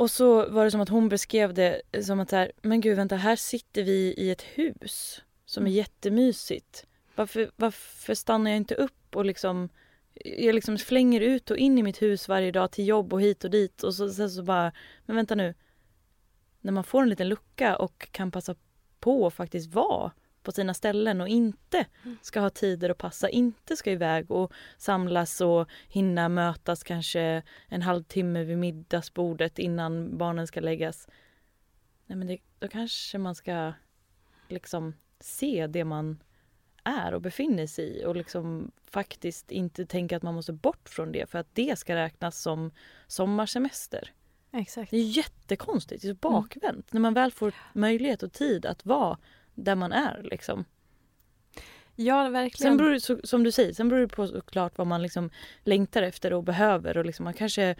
Och 0.02 0.10
så 0.10 0.48
var 0.48 0.64
det 0.64 0.70
som 0.70 0.80
att 0.80 0.88
hon 0.88 1.08
beskrev 1.08 1.54
det 1.54 1.82
som 2.02 2.20
att 2.20 2.30
så 2.30 2.36
här, 2.36 2.52
men 2.62 2.80
gud 2.80 2.96
vänta 2.96 3.16
här 3.16 3.36
sitter 3.36 3.82
vi 3.82 4.14
i 4.16 4.30
ett 4.30 4.42
hus 4.42 5.22
som 5.44 5.62
är 5.62 5.66
Mm. 5.66 5.76
jättemysigt. 5.76 6.86
Varför, 7.14 7.50
varför 7.56 8.14
stannar 8.14 8.50
jag 8.50 8.56
inte 8.56 8.74
upp 8.74 9.16
och 9.16 9.24
liksom 9.24 9.68
jag 10.24 10.54
liksom 10.54 10.78
flänger 10.78 11.20
ut 11.20 11.50
och 11.50 11.56
in 11.56 11.78
i 11.78 11.82
mitt 11.82 12.02
hus 12.02 12.28
varje 12.28 12.50
dag 12.50 12.70
till 12.70 12.86
jobb 12.86 13.12
och 13.12 13.22
hit 13.22 13.44
och 13.44 13.50
dit 13.50 13.82
och 13.82 13.94
så, 13.94 14.10
sen 14.10 14.30
så 14.30 14.42
bara, 14.42 14.72
men 15.06 15.16
vänta 15.16 15.34
nu. 15.34 15.54
När 16.60 16.72
man 16.72 16.84
får 16.84 17.02
en 17.02 17.08
liten 17.08 17.28
lucka 17.28 17.76
och 17.76 18.08
kan 18.12 18.30
passa 18.30 18.54
på 19.00 19.26
att 19.26 19.34
faktiskt 19.34 19.74
vara 19.74 20.12
på 20.42 20.52
sina 20.52 20.74
ställen 20.74 21.20
och 21.20 21.28
inte 21.28 21.86
ska 22.22 22.40
ha 22.40 22.50
tider 22.50 22.90
att 22.90 22.98
passa, 22.98 23.28
inte 23.28 23.76
ska 23.76 23.90
iväg 23.90 24.30
och 24.30 24.52
samlas 24.78 25.40
och 25.40 25.68
hinna 25.88 26.28
mötas 26.28 26.82
kanske 26.82 27.42
en 27.68 27.82
halvtimme 27.82 28.44
vid 28.44 28.58
middagsbordet 28.58 29.58
innan 29.58 30.18
barnen 30.18 30.46
ska 30.46 30.60
läggas. 30.60 31.08
Nej 32.06 32.18
men 32.18 32.26
det, 32.26 32.38
då 32.58 32.68
kanske 32.68 33.18
man 33.18 33.34
ska 33.34 33.72
liksom 34.48 34.94
se 35.20 35.66
det 35.66 35.84
man 35.84 36.22
är 36.84 37.14
och 37.14 37.22
befinner 37.22 37.66
sig 37.66 37.84
i 37.84 38.04
och 38.04 38.16
liksom 38.16 38.70
faktiskt 38.90 39.50
inte 39.50 39.86
tänka 39.86 40.16
att 40.16 40.22
man 40.22 40.34
måste 40.34 40.52
bort 40.52 40.88
från 40.88 41.12
det 41.12 41.30
för 41.30 41.38
att 41.38 41.54
det 41.54 41.78
ska 41.78 41.94
räknas 41.96 42.42
som 42.42 42.70
sommarsemester. 43.06 44.12
Exakt. 44.52 44.90
Det 44.90 44.96
är 44.96 45.16
jättekonstigt, 45.16 46.02
det 46.02 46.08
är 46.08 46.14
så 46.14 46.18
bakvänt 46.18 46.92
när 46.92 47.00
man 47.00 47.14
väl 47.14 47.32
får 47.32 47.54
möjlighet 47.72 48.22
och 48.22 48.32
tid 48.32 48.66
att 48.66 48.86
vara 48.86 49.18
där 49.54 49.74
man 49.74 49.92
är 49.92 50.20
liksom. 50.22 50.64
Ja, 51.96 52.28
verkligen. 52.28 52.70
Sen 52.70 52.76
beror 52.76 52.90
det, 52.90 53.00
så, 53.00 53.18
som 53.24 53.44
du 53.44 53.52
säger, 53.52 53.72
sen 53.72 53.88
beror 53.88 54.00
det 54.00 54.08
på 54.08 54.26
såklart 54.26 54.78
vad 54.78 54.86
man 54.86 55.02
liksom 55.02 55.30
längtar 55.64 56.02
efter 56.02 56.32
och 56.32 56.44
behöver 56.44 56.96
och 56.96 57.06
liksom 57.06 57.24
man 57.24 57.34
kanske 57.34 57.76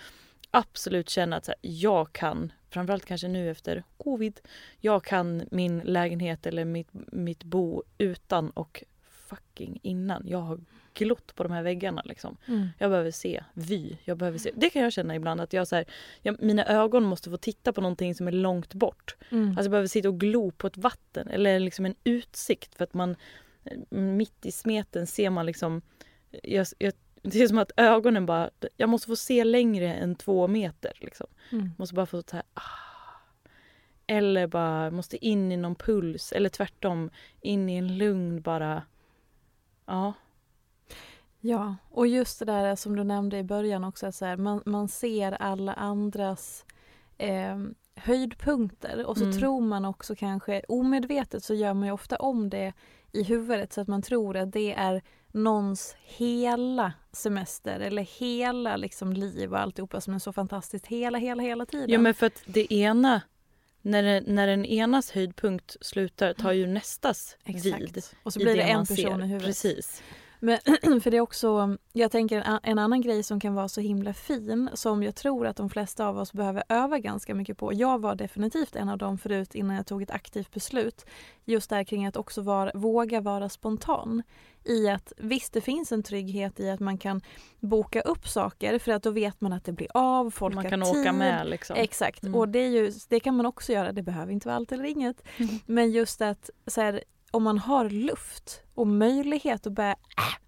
absolut 0.51 1.11
känner 1.11 1.37
att 1.37 1.45
så 1.45 1.51
här, 1.51 1.59
jag 1.61 2.13
kan, 2.13 2.53
framförallt 2.71 3.05
kanske 3.05 3.29
nu 3.29 3.51
efter 3.51 3.85
covid, 3.97 4.41
jag 4.81 5.05
kan 5.05 5.43
min 5.51 5.79
lägenhet 5.79 6.47
eller 6.47 6.65
mitt, 6.65 6.89
mitt 7.13 7.45
bo 7.45 7.83
utan 7.99 8.51
och 8.51 8.85
fucking 9.33 9.81
innan. 9.83 10.23
Jag 10.27 10.39
har 10.39 10.61
glott 10.95 11.35
på 11.35 11.43
de 11.43 11.53
här 11.53 11.63
väggarna 11.63 12.03
liksom. 12.05 12.37
Mm. 12.47 12.69
Jag 12.79 12.91
behöver 12.91 13.11
se 13.11 13.45
vy. 13.55 13.97
Jag 14.05 14.17
behöver 14.17 14.39
se. 14.39 14.51
Det 14.55 14.71
kan 14.71 14.83
jag 14.83 14.93
känna 14.93 15.15
ibland 15.15 15.41
att 15.41 15.53
jag 15.53 15.69
så 15.69 15.77
här, 15.77 15.85
jag, 16.23 16.43
mina 16.43 16.67
ögon 16.67 17.05
måste 17.05 17.31
få 17.31 17.37
titta 17.37 17.73
på 17.73 17.81
någonting 17.81 18.15
som 18.15 18.29
är 18.29 18.33
långt 18.33 18.75
bort. 18.75 19.17
Mm. 19.31 19.49
Alltså 19.49 19.63
jag 19.63 19.71
behöver 19.71 19.89
sitta 19.89 20.09
och 20.09 20.21
glo 20.21 20.51
på 20.51 20.67
ett 20.67 20.77
vatten 20.77 21.29
eller 21.29 21.61
liksom 21.61 21.87
en 21.87 21.95
utsikt 22.05 22.75
för 22.75 22.85
att 22.85 22.95
man 22.95 23.17
mitt 23.89 24.47
i 24.47 24.53
smeten 24.53 25.07
ser 25.07 25.31
man 25.31 25.47
liksom 25.47 25.83
jag, 26.43 26.67
jag, 26.79 26.93
det 27.23 27.43
är 27.43 27.49
som 27.49 27.59
att 27.59 27.73
ögonen 27.77 28.27
bara, 28.27 28.51
jag 28.77 28.89
måste 28.89 29.07
få 29.07 29.17
se 29.17 29.45
längre 29.45 29.95
än 29.95 30.15
två 30.15 30.49
meter 30.49 30.93
liksom. 31.01 31.27
Mm. 31.53 31.71
Måste 31.79 31.95
bara 31.95 32.07
få 32.07 32.23
så 32.23 32.37
här, 32.37 32.45
ah. 32.55 32.61
Eller 34.07 34.47
bara 34.47 34.91
måste 34.91 35.27
in 35.27 35.53
i 35.53 35.57
någon 35.57 35.75
puls 35.75 36.33
eller 36.33 36.49
tvärtom 36.49 37.11
in 37.41 37.69
i 37.69 37.77
en 37.77 37.99
lugn 37.99 38.43
bara. 38.43 38.83
Ja. 39.93 40.13
Ja, 41.41 41.77
och 41.91 42.07
just 42.07 42.39
det 42.39 42.45
där 42.45 42.77
som 42.77 42.97
du 42.97 43.05
nämnde 43.05 43.39
i 43.39 43.43
början 43.43 43.85
också, 43.85 44.13
så 44.13 44.25
här, 44.25 44.37
man, 44.37 44.63
man 44.67 44.89
ser 44.89 45.33
alla 45.33 45.73
andras 45.73 46.65
eh, 47.19 47.59
höjdpunkter 47.95 49.07
och 49.07 49.17
så 49.17 49.25
Mm. 49.25 49.39
tror 49.39 49.61
man 49.61 49.85
också 49.85 50.15
kanske 50.15 50.63
omedvetet 50.69 51.45
så 51.45 51.55
gör 51.55 51.75
man 51.75 51.87
ju 51.87 51.93
ofta 51.93 52.17
om 52.17 52.51
det 52.51 52.73
i 53.13 53.23
huvudet 53.23 53.73
så 53.73 53.81
att 53.81 53.89
man 53.89 54.03
tror 54.03 54.37
att 54.37 54.53
det 54.53 54.73
är 54.75 55.03
någons 55.33 55.97
hela 56.03 56.93
semester 57.13 57.81
eller 57.81 58.03
hela 58.03 58.77
liksom 58.77 59.13
liv 59.13 59.53
och 59.53 59.61
alltihopa 59.61 60.01
som 60.01 60.15
är 60.15 60.19
så 60.19 60.33
fantastiskt 60.33 60.87
hela, 60.87 61.19
hela, 61.19 61.43
hela 61.43 61.67
tiden. 61.67 61.91
Ja 61.91 61.99
men 61.99 62.15
för 62.15 62.27
att 62.27 62.43
det 62.47 62.73
ena 62.73 63.21
när, 63.83 64.03
det, 64.03 64.23
när 64.27 64.47
den 64.47 64.65
enas 64.65 65.11
höjdpunkt 65.11 65.77
slutar 65.81 66.33
tar 66.33 66.53
ju 66.53 66.67
nästas 66.67 67.37
vid. 67.45 67.57
Exakt. 67.57 68.15
Och 68.23 68.33
så 68.33 68.39
blir 68.39 68.57
det, 68.57 68.63
en 68.63 68.77
man 68.77 68.87
person 68.87 68.97
ser. 68.97 69.25
i 69.25 69.27
huvudet. 69.27 69.47
Precis. 69.47 70.03
Men, 70.45 70.59
för 71.01 71.11
det 71.11 71.17
är 71.17 71.21
också, 71.21 71.77
jag 71.93 72.11
tänker 72.11 72.41
en, 72.41 72.59
en 72.63 72.79
annan 72.79 73.01
grej 73.01 73.23
som 73.23 73.41
kan 73.41 73.55
vara 73.55 73.69
så 73.69 73.81
himla 73.81 74.15
fin 74.15 74.71
som 74.75 75.03
jag 75.03 75.15
tror 75.15 75.47
att 75.47 75.57
de 75.57 75.71
flesta 75.71 76.07
av 76.07 76.19
oss 76.19 76.33
behöver 76.33 76.65
öva 76.69 76.99
ganska 76.99 77.35
mycket 77.35 77.59
på. 77.59 77.73
Jag 77.73 78.01
var 78.01 78.15
definitivt 78.15 78.77
en 78.77 78.89
av 78.89 78.99
dem 78.99 79.19
förut 79.19 79.55
innan 79.55 79.77
jag 79.77 79.87
tog 79.87 80.03
ett 80.03 80.11
aktivt 80.11 80.51
beslut. 80.51 81.07
Just 81.45 81.71
där 81.71 81.85
kring 81.85 82.07
att 82.07 82.17
också 82.17 82.43
vara, 82.43 82.71
våga 82.75 83.21
vara 83.21 83.49
spontan. 83.49 84.23
I 84.65 84.89
att 84.89 85.13
visst 85.17 85.53
det 85.53 85.61
finns 85.61 85.93
en 85.93 86.03
trygghet 86.03 86.61
i 86.61 86.71
att 86.71 86.81
man 86.81 86.99
kan 86.99 87.21
boka 87.61 88.01
upp 88.01 88.29
saker 88.29 88.79
för 88.79 88.93
att 88.93 89.03
då 89.03 89.11
vet 89.11 89.41
man 89.41 89.53
att 89.53 89.65
det 89.65 89.73
blir 89.73 89.89
av, 89.95 90.31
folk 90.31 90.55
Man 90.55 90.65
har 90.65 90.71
kan 90.71 90.83
tid. 90.83 91.01
åka 91.01 91.13
med 91.13 91.47
liksom. 91.47 91.77
Exakt, 91.77 92.23
Mm. 92.23 92.35
och 92.35 92.49
det, 92.49 92.59
är 92.59 92.69
ju, 92.69 92.93
det 93.09 93.21
kan 93.21 93.37
man 93.37 93.47
också 93.47 93.73
göra. 93.73 93.93
Det 93.93 94.03
behöver 94.03 94.33
inte 94.33 94.49
vara 94.49 94.57
allt 94.57 94.73
eller 94.73 94.85
inget. 94.85 95.23
Mm. 95.37 95.55
Men 95.67 95.91
just 95.91 96.23
att 96.23 96.51
så 96.67 96.81
här, 96.81 97.03
om 97.31 97.43
man 97.43 97.59
har 97.59 97.91
luft 97.91 98.63
och 98.75 98.87
möjlighet 98.87 99.67
att 99.67 99.73
börja, 99.73 99.91
äh, 99.93 99.97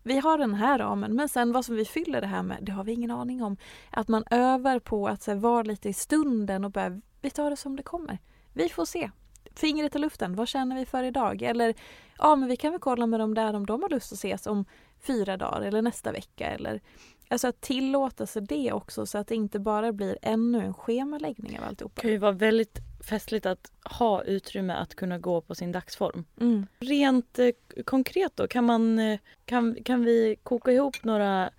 vi 0.02 0.18
har 0.18 0.38
den 0.38 0.54
här 0.54 0.78
ramen 0.78 1.16
men 1.16 1.28
sen 1.28 1.52
vad 1.52 1.64
som 1.64 1.76
vi 1.76 1.84
fyller 1.84 2.20
det 2.20 2.26
här 2.26 2.42
med, 2.42 2.58
det 2.62 2.72
har 2.72 2.84
vi 2.84 2.92
ingen 2.92 3.10
aning 3.10 3.42
om. 3.42 3.56
Att 3.90 4.08
man 4.08 4.24
övar 4.30 4.78
på 4.78 5.08
att 5.08 5.22
så 5.22 5.30
här, 5.30 5.38
vara 5.38 5.62
lite 5.62 5.88
i 5.88 5.92
stunden 5.92 6.64
och 6.64 6.70
bara, 6.70 7.00
vi 7.20 7.30
tar 7.30 7.50
det 7.50 7.56
som 7.56 7.76
det 7.76 7.82
kommer. 7.82 8.18
Vi 8.52 8.68
får 8.68 8.84
se. 8.84 9.10
Fingret 9.56 9.96
i 9.96 9.98
luften, 9.98 10.34
vad 10.34 10.48
känner 10.48 10.76
vi 10.76 10.86
för 10.86 11.02
idag? 11.02 11.42
Eller 11.42 11.74
ja, 12.18 12.36
men 12.36 12.48
vi 12.48 12.56
kan 12.56 12.72
väl 12.72 12.80
kolla 12.80 13.06
med 13.06 13.20
dem 13.20 13.34
där 13.34 13.54
om 13.54 13.66
de 13.66 13.82
har 13.82 13.88
lust 13.88 14.12
att 14.12 14.18
ses 14.18 14.46
om 14.46 14.64
fyra 15.00 15.36
dagar 15.36 15.60
eller 15.60 15.82
nästa 15.82 16.12
vecka. 16.12 16.46
Eller, 16.46 16.80
alltså 17.28 17.48
att 17.48 17.60
tillåta 17.60 18.26
sig 18.26 18.42
det 18.42 18.72
också 18.72 19.06
så 19.06 19.18
att 19.18 19.28
det 19.28 19.34
inte 19.34 19.58
bara 19.58 19.92
blir 19.92 20.18
ännu 20.22 20.60
en 20.60 20.74
schemaläggning 20.74 21.58
av 21.58 21.64
alltihopa. 21.64 21.94
Det 21.94 22.00
kan 22.00 22.10
ju 22.10 22.18
vara 22.18 22.32
väldigt 22.32 22.78
festligt 23.08 23.46
att 23.46 23.72
ha 23.84 24.22
utrymme 24.22 24.72
att 24.72 24.94
kunna 24.94 25.18
gå 25.18 25.40
på 25.40 25.54
sin 25.54 25.72
dagsform. 25.72 26.24
Mm. 26.40 26.66
Rent 26.78 27.38
eh, 27.38 27.50
konkret 27.84 28.36
då, 28.36 28.48
kan, 28.48 28.64
man, 28.64 28.98
eh, 28.98 29.18
kan, 29.44 29.76
kan 29.84 30.04
vi 30.04 30.36
koka 30.42 30.72
ihop 30.72 31.04
några, 31.04 31.50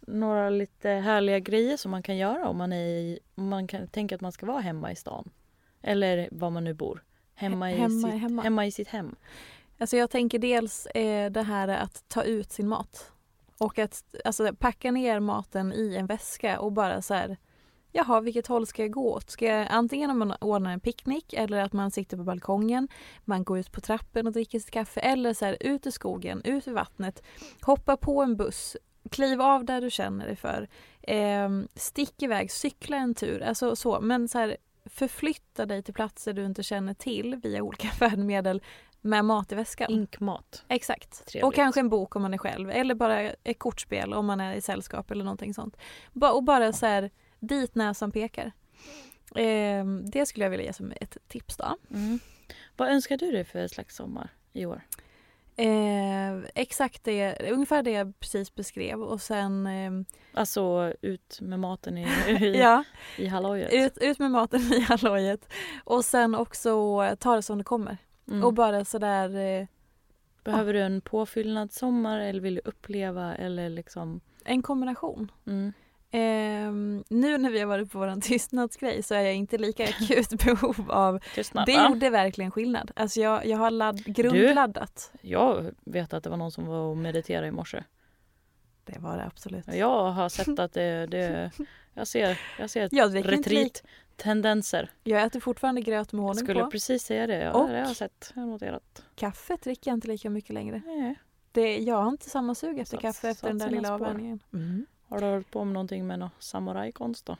några 0.00 0.50
lite 0.50 0.88
härliga 0.88 1.38
grejer 1.38 1.76
som 1.76 1.90
man 1.90 2.02
kan 2.02 2.16
göra 2.16 2.48
om 2.48 2.56
man, 2.56 2.72
är 2.72 2.86
i, 2.86 3.18
om 3.34 3.48
man 3.48 3.66
kan 3.66 3.88
tänka 3.88 4.14
att 4.14 4.20
man 4.20 4.32
ska 4.32 4.46
vara 4.46 4.60
hemma 4.60 4.92
i 4.92 4.96
stan? 4.96 5.30
Eller 5.82 6.28
var 6.32 6.50
man 6.50 6.64
nu 6.64 6.74
bor. 6.74 7.02
Hemma 7.34 7.72
i, 7.72 7.74
Hemma 7.74 8.10
sitt, 8.10 8.20
hemma. 8.20 8.42
hemma 8.42 8.66
i 8.66 8.70
sitt 8.70 8.88
hem. 8.88 9.16
Alltså 9.78 9.96
jag 9.96 10.10
tänker 10.10 10.38
dels 10.38 10.86
eh, 10.86 11.30
det 11.30 11.42
här 11.42 11.68
att 11.68 12.04
ta 12.08 12.22
ut 12.22 12.52
sin 12.52 12.68
mat. 12.68 13.12
Och 13.58 13.78
att 13.78 14.04
alltså, 14.24 14.54
packa 14.58 14.90
ner 14.90 15.20
maten 15.20 15.72
i 15.72 15.96
en 15.96 16.06
väska 16.06 16.60
och 16.60 16.72
bara 16.72 17.02
så 17.02 17.14
här 17.14 17.36
Jaha, 17.94 18.20
vilket 18.20 18.46
håll 18.46 18.66
ska 18.66 18.82
jag 18.82 18.90
gå 18.90 19.12
åt? 19.12 19.30
Ska 19.30 19.46
jag 19.46 19.66
antingen 19.70 20.10
om 20.10 20.18
man 20.18 20.32
ordnar 20.40 20.72
en 20.72 20.80
picknick 20.80 21.32
eller 21.32 21.58
att 21.58 21.72
man 21.72 21.90
sitter 21.90 22.16
på 22.16 22.22
balkongen, 22.24 22.88
man 23.24 23.44
går 23.44 23.58
ut 23.58 23.72
på 23.72 23.80
trappen 23.80 24.26
och 24.26 24.32
dricker 24.32 24.58
sitt 24.58 24.70
kaffe 24.70 25.00
eller 25.00 25.34
så 25.34 25.44
här 25.44 25.56
ut 25.60 25.86
i 25.86 25.92
skogen, 25.92 26.42
ut 26.44 26.66
i 26.66 26.70
vattnet, 26.70 27.22
hoppa 27.60 27.96
på 27.96 28.22
en 28.22 28.36
buss, 28.36 28.76
kliv 29.10 29.40
av 29.40 29.64
där 29.64 29.80
du 29.80 29.90
känner 29.90 30.26
dig 30.26 30.36
för, 30.36 30.68
eh, 31.02 31.48
stick 31.74 32.22
iväg, 32.22 32.50
cykla 32.50 32.96
en 32.96 33.14
tur, 33.14 33.42
alltså 33.42 33.76
så. 33.76 34.00
Men 34.00 34.28
så 34.28 34.38
här, 34.38 34.56
förflytta 34.84 35.66
dig 35.66 35.82
till 35.82 35.94
platser 35.94 36.32
du 36.32 36.44
inte 36.44 36.62
känner 36.62 36.94
till 36.94 37.40
via 37.42 37.62
olika 37.62 37.88
färdmedel 37.98 38.62
med 39.00 39.24
mat 39.24 39.52
i 39.52 39.54
väskan. 39.54 39.90
Inkmat. 39.90 40.64
Exakt. 40.68 41.26
Trevligt. 41.26 41.44
Och 41.44 41.54
kanske 41.54 41.80
en 41.80 41.88
bok 41.88 42.16
om 42.16 42.22
man 42.22 42.34
är 42.34 42.38
själv 42.38 42.70
eller 42.70 42.94
bara 42.94 43.20
ett 43.20 43.58
kortspel 43.58 44.14
om 44.14 44.26
man 44.26 44.40
är 44.40 44.54
i 44.54 44.60
sällskap 44.60 45.10
eller 45.10 45.24
någonting 45.24 45.54
sånt. 45.54 45.76
Och 46.20 46.44
bara 46.44 46.72
så 46.72 46.86
här 46.86 47.10
dit 47.40 47.74
näsan 47.74 48.12
pekar. 48.12 48.52
Eh, 49.34 49.84
det 50.12 50.26
skulle 50.26 50.44
jag 50.44 50.50
vilja 50.50 50.66
ge 50.66 50.72
som 50.72 50.92
ett 51.00 51.16
tips 51.28 51.56
då. 51.56 51.76
Mm. 51.90 52.18
Vad 52.76 52.88
önskar 52.88 53.16
du 53.16 53.32
dig 53.32 53.44
för 53.44 53.68
slags 53.68 53.96
sommar 53.96 54.30
i 54.52 54.66
år? 54.66 54.82
Eh, 55.56 56.44
exakt 56.54 57.04
det, 57.04 57.50
ungefär 57.52 57.82
det 57.82 57.90
jag 57.90 58.20
precis 58.20 58.54
beskrev 58.54 59.02
och 59.02 59.20
sen 59.20 59.66
eh, 59.66 59.90
Alltså 60.34 60.94
ut 61.00 61.38
med 61.40 61.60
maten 61.60 61.98
i, 61.98 62.02
i, 62.40 62.58
ja, 62.58 62.84
i 63.18 63.26
hallojet. 63.26 63.72
ut, 63.72 63.98
ut 63.98 64.18
med 64.18 64.30
maten 64.30 64.60
i 64.60 64.80
hallojet 64.80 65.48
och 65.84 66.04
sen 66.04 66.34
också 66.34 67.02
ta 67.18 67.36
det 67.36 67.42
som 67.42 67.58
det 67.58 67.64
kommer. 67.64 67.98
Mm. 68.28 68.44
Och 68.44 68.54
bara 68.54 68.84
sådär 68.84 69.36
eh, 69.36 69.66
Behöver 70.44 70.72
du 70.72 70.80
en 70.80 71.00
påfyllnad 71.00 71.72
sommar 71.72 72.18
eller 72.20 72.40
vill 72.40 72.54
du 72.54 72.60
uppleva 72.64 73.34
eller 73.34 73.68
liksom... 73.68 74.20
en 74.44 74.62
kombination. 74.62 75.32
Mm. 75.46 75.72
Ehm, 76.14 77.04
nu 77.08 77.38
när 77.38 77.50
vi 77.50 77.58
har 77.60 77.66
varit 77.66 77.92
på 77.92 77.98
vår 77.98 78.20
tystnadsgrej 78.20 79.02
så 79.02 79.14
är 79.14 79.20
jag 79.20 79.34
inte 79.34 79.58
lika 79.58 79.84
akut 79.84 80.28
behov 80.44 80.90
av... 80.90 81.18
Tystnad, 81.34 81.66
Det 81.66 81.76
va? 81.76 81.88
gjorde 81.88 82.10
verkligen 82.10 82.50
skillnad. 82.50 82.90
Alltså 82.96 83.20
jag, 83.20 83.46
jag 83.46 83.58
har 83.58 83.70
ladd, 83.70 84.04
grundladdat. 84.04 85.12
Jag 85.20 85.70
vet 85.84 86.12
att 86.12 86.24
det 86.24 86.30
var 86.30 86.36
någon 86.36 86.52
som 86.52 86.66
var 86.66 86.78
och 86.78 86.96
mediterade 86.96 87.46
i 87.46 87.50
morse. 87.50 87.84
Det 88.84 88.98
var 88.98 89.16
det 89.16 89.24
absolut. 89.24 89.64
Jag 89.74 90.10
har 90.10 90.28
sett 90.28 90.58
att 90.58 90.72
det... 90.72 91.06
det 91.06 91.50
jag 91.94 92.06
ser, 92.06 92.38
jag 92.58 92.70
ser 92.70 92.88
Jag 92.92 93.12
lik- 93.14 93.26
retreat-tendenser. 93.26 94.90
Jag 95.04 95.22
äter 95.22 95.40
fortfarande 95.40 95.80
gröt 95.80 96.12
med 96.12 96.18
Jag 96.20 96.22
honung 96.26 96.44
skulle 96.44 96.64
på. 96.64 96.70
precis 96.70 97.02
säga 97.02 97.26
det. 97.26 97.38
Ja, 97.42 97.52
Och- 97.52 97.68
det 97.68 97.74
har 97.74 97.86
jag 97.86 97.96
sett. 97.96 98.32
Jag 98.36 98.48
noterat. 98.48 99.02
Kaffet 99.14 99.62
dricker 99.62 99.90
jag 99.90 99.96
inte 99.96 100.08
lika 100.08 100.30
mycket 100.30 100.50
längre. 100.54 100.82
Nej. 100.86 101.14
Det, 101.52 101.78
jag 101.78 101.96
har 101.96 102.08
inte 102.08 102.30
samma 102.30 102.54
sug 102.54 102.78
efter 102.78 102.96
Satt- 102.96 103.02
kaffe 103.02 103.28
efter 103.28 103.48
den 103.48 103.58
där 103.58 103.70
lilla 103.70 103.94
avvänjningen. 103.94 104.40
Mm. 104.52 104.86
Har 105.12 105.20
du 105.20 105.26
hållit 105.26 105.50
på 105.50 105.64
med 105.64 105.72
någonting 105.74 106.06
med 106.06 106.18
någon 106.18 106.30
samurajkonst 106.38 107.26
då? 107.26 107.36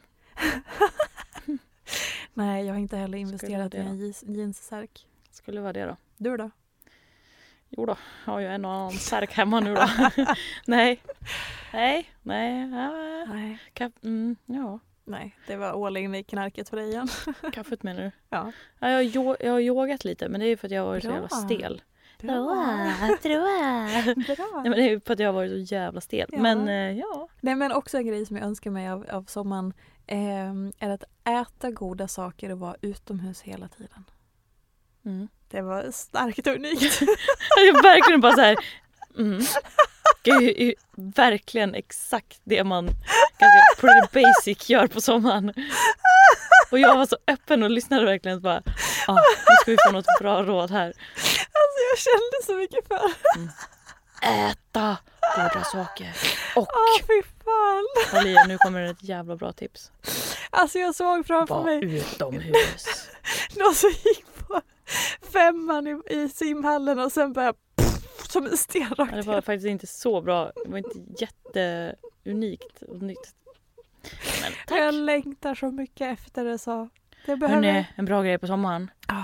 Nej, 2.34 2.66
jag 2.66 2.74
har 2.74 2.80
inte 2.80 2.96
heller 2.96 3.18
investerat 3.18 3.74
i 3.74 3.78
en 3.78 4.12
jeanssärk. 4.22 5.06
Skulle 5.30 5.60
vara 5.60 5.72
det 5.72 5.84
då? 5.84 5.96
Du 6.16 6.36
då? 6.36 6.50
Jo 7.68 7.86
då, 7.86 7.96
jag 8.24 8.32
har 8.32 8.40
ju 8.40 8.46
en 8.46 8.64
och 8.64 8.70
annan 8.70 8.92
särk 8.92 9.32
hemma 9.32 9.60
nu 9.60 9.74
då. 9.74 9.88
nej. 10.66 11.02
Nej, 11.72 12.10
nej. 12.22 12.70
Ja, 12.70 13.24
Nej. 13.24 13.58
kaff, 13.72 13.92
mm, 14.02 14.36
ja. 14.46 14.78
Nej, 15.04 15.36
det 15.46 15.56
var 15.56 15.86
all 15.86 15.96
in 15.96 16.14
i 16.14 16.24
knarket 16.24 16.68
för 16.68 16.76
dig 16.76 16.88
igen. 16.88 17.08
Kaffet 17.52 17.82
menar 17.82 18.02
du? 18.02 18.10
Ja. 18.28 18.52
Ja, 18.78 19.02
jag, 19.02 19.36
jag 19.40 19.52
har 19.52 19.60
yogat 19.60 20.04
lite 20.04 20.28
men 20.28 20.40
det 20.40 20.46
är 20.46 20.56
för 20.56 20.68
att 20.68 20.72
jag 20.72 20.82
har 20.82 20.88
varit 20.88 21.02
så 21.02 21.10
jävla 21.10 21.28
stel. 21.28 21.82
Bra. 24.36 24.62
Nej, 24.62 24.70
men 24.70 24.72
det 24.72 24.92
är 24.92 25.00
för 25.06 25.12
att 25.12 25.18
jag 25.18 25.28
har 25.28 25.32
varit 25.32 25.68
så 25.68 25.74
jävla 25.74 26.00
stel. 26.00 26.28
Ja. 26.32 26.38
Men 26.38 26.68
eh, 26.68 26.98
ja. 26.98 27.28
Nej 27.40 27.54
men 27.54 27.72
också 27.72 27.98
en 27.98 28.06
grej 28.06 28.26
som 28.26 28.36
jag 28.36 28.46
önskar 28.46 28.70
mig 28.70 28.88
av, 28.88 29.06
av 29.10 29.24
sommaren 29.24 29.72
eh, 30.06 30.50
är 30.78 30.90
att 30.90 31.04
äta 31.24 31.70
goda 31.70 32.08
saker 32.08 32.52
och 32.52 32.58
vara 32.58 32.76
utomhus 32.80 33.42
hela 33.42 33.68
tiden. 33.68 34.04
Mm. 35.04 35.28
Det 35.48 35.60
var 35.62 35.90
starkt 35.90 36.46
och 36.46 36.54
unikt. 36.54 37.00
Det 37.56 37.68
är 37.68 37.82
verkligen 37.82 38.20
bara 38.20 38.32
så 38.32 38.40
här. 38.40 38.56
Mm. 39.18 39.40
Det 40.24 40.30
är 40.30 40.60
ju 40.60 40.74
verkligen 40.94 41.74
exakt 41.74 42.40
det 42.44 42.64
man 42.64 42.86
ganska 43.38 43.80
pretty 43.80 44.20
basic 44.22 44.70
gör 44.70 44.86
på 44.86 45.00
sommaren. 45.00 45.52
Och 46.72 46.78
jag 46.78 46.96
var 46.96 47.06
så 47.06 47.16
öppen 47.26 47.62
och 47.62 47.70
lyssnade 47.70 48.04
verkligen 48.04 48.36
och 48.36 48.42
bara 48.42 48.62
ah, 49.06 49.14
nu 49.48 49.54
ska 49.60 49.70
vi 49.70 49.76
få 49.86 49.92
något 49.92 50.06
bra 50.20 50.42
råd 50.42 50.70
här. 50.70 50.86
Alltså 50.86 51.78
jag 51.90 51.98
kände 51.98 52.36
så 52.46 52.54
mycket 52.54 52.88
för 52.88 53.00
Äta 54.22 54.96
goda 55.36 55.64
saker. 55.64 56.16
Och 56.56 56.68
Åh 56.68 57.06
fy 57.06 57.22
fan. 57.44 57.86
håll 58.12 58.26
i 58.26 58.36
nu 58.48 58.58
kommer 58.58 58.82
ett 58.82 59.02
jävla 59.04 59.36
bra 59.36 59.52
tips. 59.52 59.92
Alltså 60.50 60.78
jag 60.78 60.94
såg 60.94 61.26
framför 61.26 61.54
Var 61.54 61.64
mig 61.64 61.84
utomhus. 61.96 62.86
någon 63.56 63.74
som 63.74 63.90
gick 63.90 64.24
på 64.46 64.60
femman 65.32 65.86
i, 65.86 66.00
i 66.14 66.28
simhallen 66.28 66.98
och 66.98 67.12
sen 67.12 67.32
bara 67.32 67.52
pff, 67.52 68.30
som 68.30 68.46
en 68.46 68.56
sten 68.56 68.94
Ja, 68.98 69.04
rakt 69.04 69.12
det 69.14 69.22
var 69.22 69.40
faktiskt 69.40 69.66
inte 69.66 69.86
så 69.86 70.20
bra. 70.20 70.52
Det 70.64 70.70
var 70.70 70.78
inte 70.78 70.98
jätteunikt 71.18 72.82
och 72.82 73.02
nytt. 73.02 73.34
Men 74.42 74.52
tack. 74.66 74.78
Jag 74.78 74.94
längtar 74.94 75.54
så 75.54 75.70
mycket 75.70 76.12
efter 76.18 76.44
det 76.44 76.58
så. 76.58 76.88
Det 77.26 77.36
behöver... 77.36 77.62
Hörni, 77.72 77.86
en 77.96 78.04
bra 78.04 78.22
grej 78.22 78.38
på 78.38 78.46
sommaren. 78.46 78.90
Ah. 79.06 79.22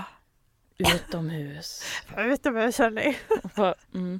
Utomhus. 0.77 1.83
Jag 2.15 2.27
jag. 2.27 3.15
Och 3.43 3.51
bara, 3.55 3.73
Mm. 3.93 4.19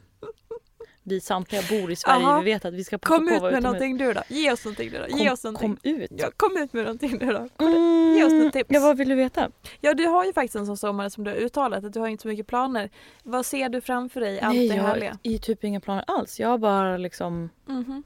Vi 1.04 1.22
samtliga 1.22 1.62
bor 1.70 1.92
i 1.92 1.96
Sverige, 1.96 2.26
Aha. 2.26 2.40
vi 2.40 2.46
vet 2.54 2.66
att 2.66 2.74
vi 2.74 2.84
ska 2.84 2.98
passa 2.98 3.16
Kom 3.16 3.28
på 3.28 3.32
ut 3.34 3.36
att 3.36 3.42
vara 3.42 3.52
med 3.52 3.60
utomhus. 3.60 3.64
någonting 3.64 3.98
du 3.98 4.14
då. 4.14 4.22
Ge 4.28 4.52
oss 4.52 4.66
någonting 4.66 4.90
du 4.92 4.98
då. 4.98 5.06
Ge 5.08 5.26
Kom, 5.26 5.34
oss 5.34 5.44
någonting. 5.44 5.76
kom 5.76 5.92
ut. 6.02 6.12
Ja, 6.18 6.30
kom 6.38 6.58
ut 6.58 6.74
med 6.74 6.84
någonting 6.84 7.18
nu 7.22 7.26
då. 7.34 7.66
Mm. 7.66 8.14
Ge 8.18 8.24
oss 8.24 8.32
något 8.34 8.54
tips. 8.54 8.70
Ja, 8.74 8.80
vad 8.80 8.98
vill 8.98 9.10
du 9.10 9.16
veta? 9.16 9.52
Ja, 9.82 9.94
du 9.94 10.06
har 10.06 10.26
ju 10.26 10.34
faktiskt 10.34 10.56
en 10.56 10.66
sån 10.66 10.78
sommar 10.78 11.10
som 11.10 11.24
du 11.24 11.32
har 11.32 11.38
uttalat 11.38 11.84
att 11.84 11.94
du 11.94 12.00
har 12.00 12.08
inte 12.08 12.22
så 12.22 12.28
mycket 12.28 12.48
planer. 12.48 12.90
Vad 13.24 13.46
ser 13.46 13.70
du 13.70 13.82
framför 13.82 14.20
dig? 14.22 14.40
Allt 14.40 14.56
Nej, 14.56 14.70
det 14.70 14.76
jag 14.76 14.84
härliga. 14.84 15.10
har 15.12 15.20
i 15.24 15.40
typ 15.40 15.64
inga 15.64 15.80
planer 15.80 16.04
alls. 16.08 16.40
Jag 16.40 16.48
har 16.48 16.58
bara 16.58 16.98
liksom... 16.98 17.50
Mhm. 17.66 18.04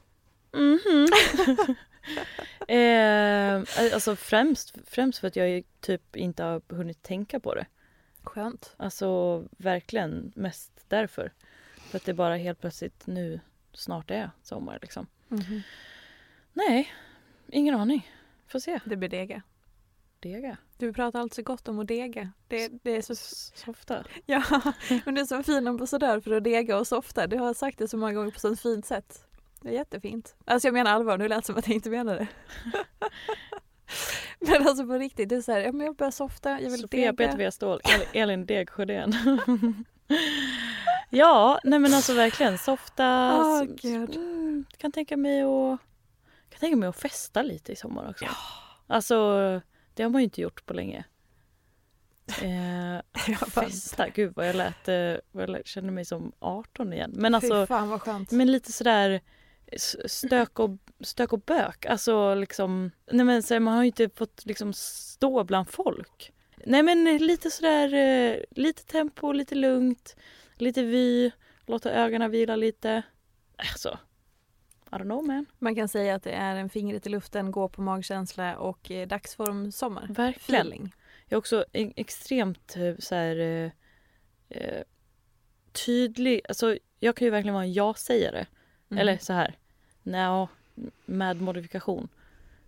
Mhm. 0.56 1.06
eh, 2.68 3.94
alltså 3.94 4.16
främst, 4.16 4.74
främst 4.86 5.18
för 5.18 5.28
att 5.28 5.36
jag 5.36 5.62
typ 5.80 6.16
inte 6.16 6.42
har 6.42 6.62
hunnit 6.68 7.02
tänka 7.02 7.40
på 7.40 7.54
det. 7.54 7.66
Skönt. 8.22 8.74
Alltså 8.76 9.38
verkligen 9.50 10.32
mest 10.36 10.84
därför. 10.88 11.32
För 11.76 11.96
att 11.96 12.04
det 12.04 12.14
bara 12.14 12.36
helt 12.36 12.60
plötsligt 12.60 13.06
nu 13.06 13.40
snart 13.72 14.10
är 14.10 14.30
sommar 14.42 14.78
liksom. 14.82 15.06
Mhm. 15.28 15.62
Nej, 16.52 16.92
ingen 17.48 17.74
aning. 17.74 18.10
Får 18.46 18.58
se. 18.58 18.80
Det 18.84 18.96
blir 18.96 19.08
dega. 19.08 19.42
Dega. 20.20 20.56
Du 20.78 20.92
pratar 20.92 21.20
alltså 21.20 21.42
gott 21.42 21.68
om 21.68 21.78
att 21.78 21.88
dega. 21.88 22.32
Det, 22.48 22.68
det 22.82 22.90
är 22.90 23.02
så, 23.02 23.14
Softa. 23.14 24.04
ja, 24.26 24.42
men 25.04 25.14
du 25.14 25.20
är 25.20 25.24
så 25.24 25.42
fin 25.42 25.68
ambassadör 25.68 26.20
för 26.20 26.30
att 26.30 26.44
dega 26.44 26.78
och 26.78 26.86
softa. 26.86 27.26
Du 27.26 27.36
har 27.36 27.54
sagt 27.54 27.78
det 27.78 27.88
så 27.88 27.96
många 27.96 28.12
gånger 28.12 28.30
på 28.30 28.40
så 28.40 28.56
fint 28.56 28.86
sätt. 28.86 29.26
Det 29.64 29.70
är 29.70 29.74
jättefint. 29.74 30.36
Alltså 30.44 30.68
jag 30.68 30.72
menar 30.72 30.90
allvar, 30.90 31.18
nu 31.18 31.28
lät 31.28 31.38
det 31.38 31.46
som 31.46 31.56
att 31.56 31.66
jag 31.68 31.74
inte 31.74 31.90
menade 31.90 32.18
det. 32.18 32.28
men 34.52 34.68
alltså 34.68 34.86
på 34.86 34.92
riktigt, 34.92 35.28
det 35.28 35.36
är 35.36 35.40
så 35.40 35.52
här, 35.52 35.60
ja, 35.60 35.84
jag 35.84 35.96
börjar 35.96 36.10
softa, 36.10 36.50
jag 36.60 36.70
vill 36.70 36.80
Sofia 36.80 37.12
dega. 37.12 37.32
Peter 37.32 37.50
Ståhl, 37.50 37.80
El- 37.84 38.20
Elin 38.22 38.46
Degsjödén. 38.46 39.14
ja, 41.10 41.60
nej 41.64 41.78
men 41.78 41.94
alltså 41.94 42.14
verkligen 42.14 42.58
softa. 42.58 43.66
Gud. 43.82 44.16
mm, 44.16 44.64
kan 44.78 44.92
tänka 44.92 45.16
mig 45.16 45.42
att 45.42 45.78
kan 46.50 46.60
tänka 46.60 46.76
mig 46.76 46.88
att 46.88 47.00
festa 47.00 47.42
lite 47.42 47.72
i 47.72 47.76
sommar 47.76 48.10
också. 48.10 48.26
Alltså 48.86 49.16
det 49.94 50.02
har 50.02 50.10
man 50.10 50.20
ju 50.20 50.24
inte 50.24 50.40
gjort 50.40 50.66
på 50.66 50.74
länge. 50.74 51.04
Eh, 52.42 53.00
festa, 53.50 54.08
gud 54.08 54.32
vad 54.36 54.48
jag 54.48 54.56
lät, 54.56 54.88
eh, 54.88 55.14
vad 55.32 55.42
jag 55.42 55.50
lät, 55.50 55.66
kände 55.66 55.92
mig 55.92 56.04
som 56.04 56.32
18 56.38 56.92
igen. 56.92 57.10
Men 57.14 57.34
alltså 57.34 57.66
fan 57.66 58.24
men 58.30 58.52
lite 58.52 58.72
sådär 58.72 59.20
stök 60.06 60.58
och, 60.58 60.70
stök 61.00 61.32
och 61.32 61.40
bök. 61.40 61.86
Alltså 61.86 62.34
liksom, 62.34 62.90
nej 63.10 63.24
men 63.24 63.42
så 63.42 63.54
här, 63.54 63.60
man 63.60 63.74
har 63.74 63.82
ju 63.82 63.86
inte 63.86 64.08
fått 64.08 64.46
liksom 64.46 64.72
stå 64.72 65.44
bland 65.44 65.68
folk. 65.68 66.32
Nej 66.66 66.82
men 66.82 67.16
lite 67.16 67.50
sådär, 67.50 67.94
eh, 67.94 68.36
lite 68.50 68.84
tempo, 68.84 69.32
lite 69.32 69.54
lugnt, 69.54 70.16
lite 70.54 70.82
vy, 70.82 71.30
låta 71.66 71.90
ögonen 71.90 72.30
vila 72.30 72.56
lite. 72.56 73.02
Alltså, 73.56 73.98
I 74.92 74.94
don't 74.94 75.02
know 75.02 75.24
man. 75.26 75.46
Man 75.58 75.74
kan 75.74 75.88
säga 75.88 76.14
att 76.14 76.22
det 76.22 76.32
är 76.32 76.56
en 76.56 76.68
fingret 76.68 77.06
i 77.06 77.10
luften, 77.10 77.50
gå 77.50 77.68
på 77.68 77.82
magkänsla 77.82 78.56
och 78.56 78.90
eh, 78.90 79.08
dagsform 79.08 79.72
sommar. 79.72 80.06
Verkligen. 80.10 80.60
Feeling. 80.60 80.92
Jag 81.28 81.36
är 81.36 81.38
också 81.38 81.64
extremt 81.72 82.76
eh, 82.76 82.94
så 82.98 83.14
här, 83.14 83.70
eh, 84.48 84.82
tydlig. 85.86 86.40
Alltså, 86.48 86.78
jag 87.00 87.16
kan 87.16 87.24
ju 87.24 87.30
verkligen 87.30 87.54
vara 87.54 87.64
en 87.64 87.72
ja-sägare. 87.72 88.46
Mm. 88.90 89.00
Eller 89.00 89.18
så 89.18 89.32
här, 89.32 89.58
nja, 90.04 90.48
med 91.04 91.40
modifikation. 91.40 92.08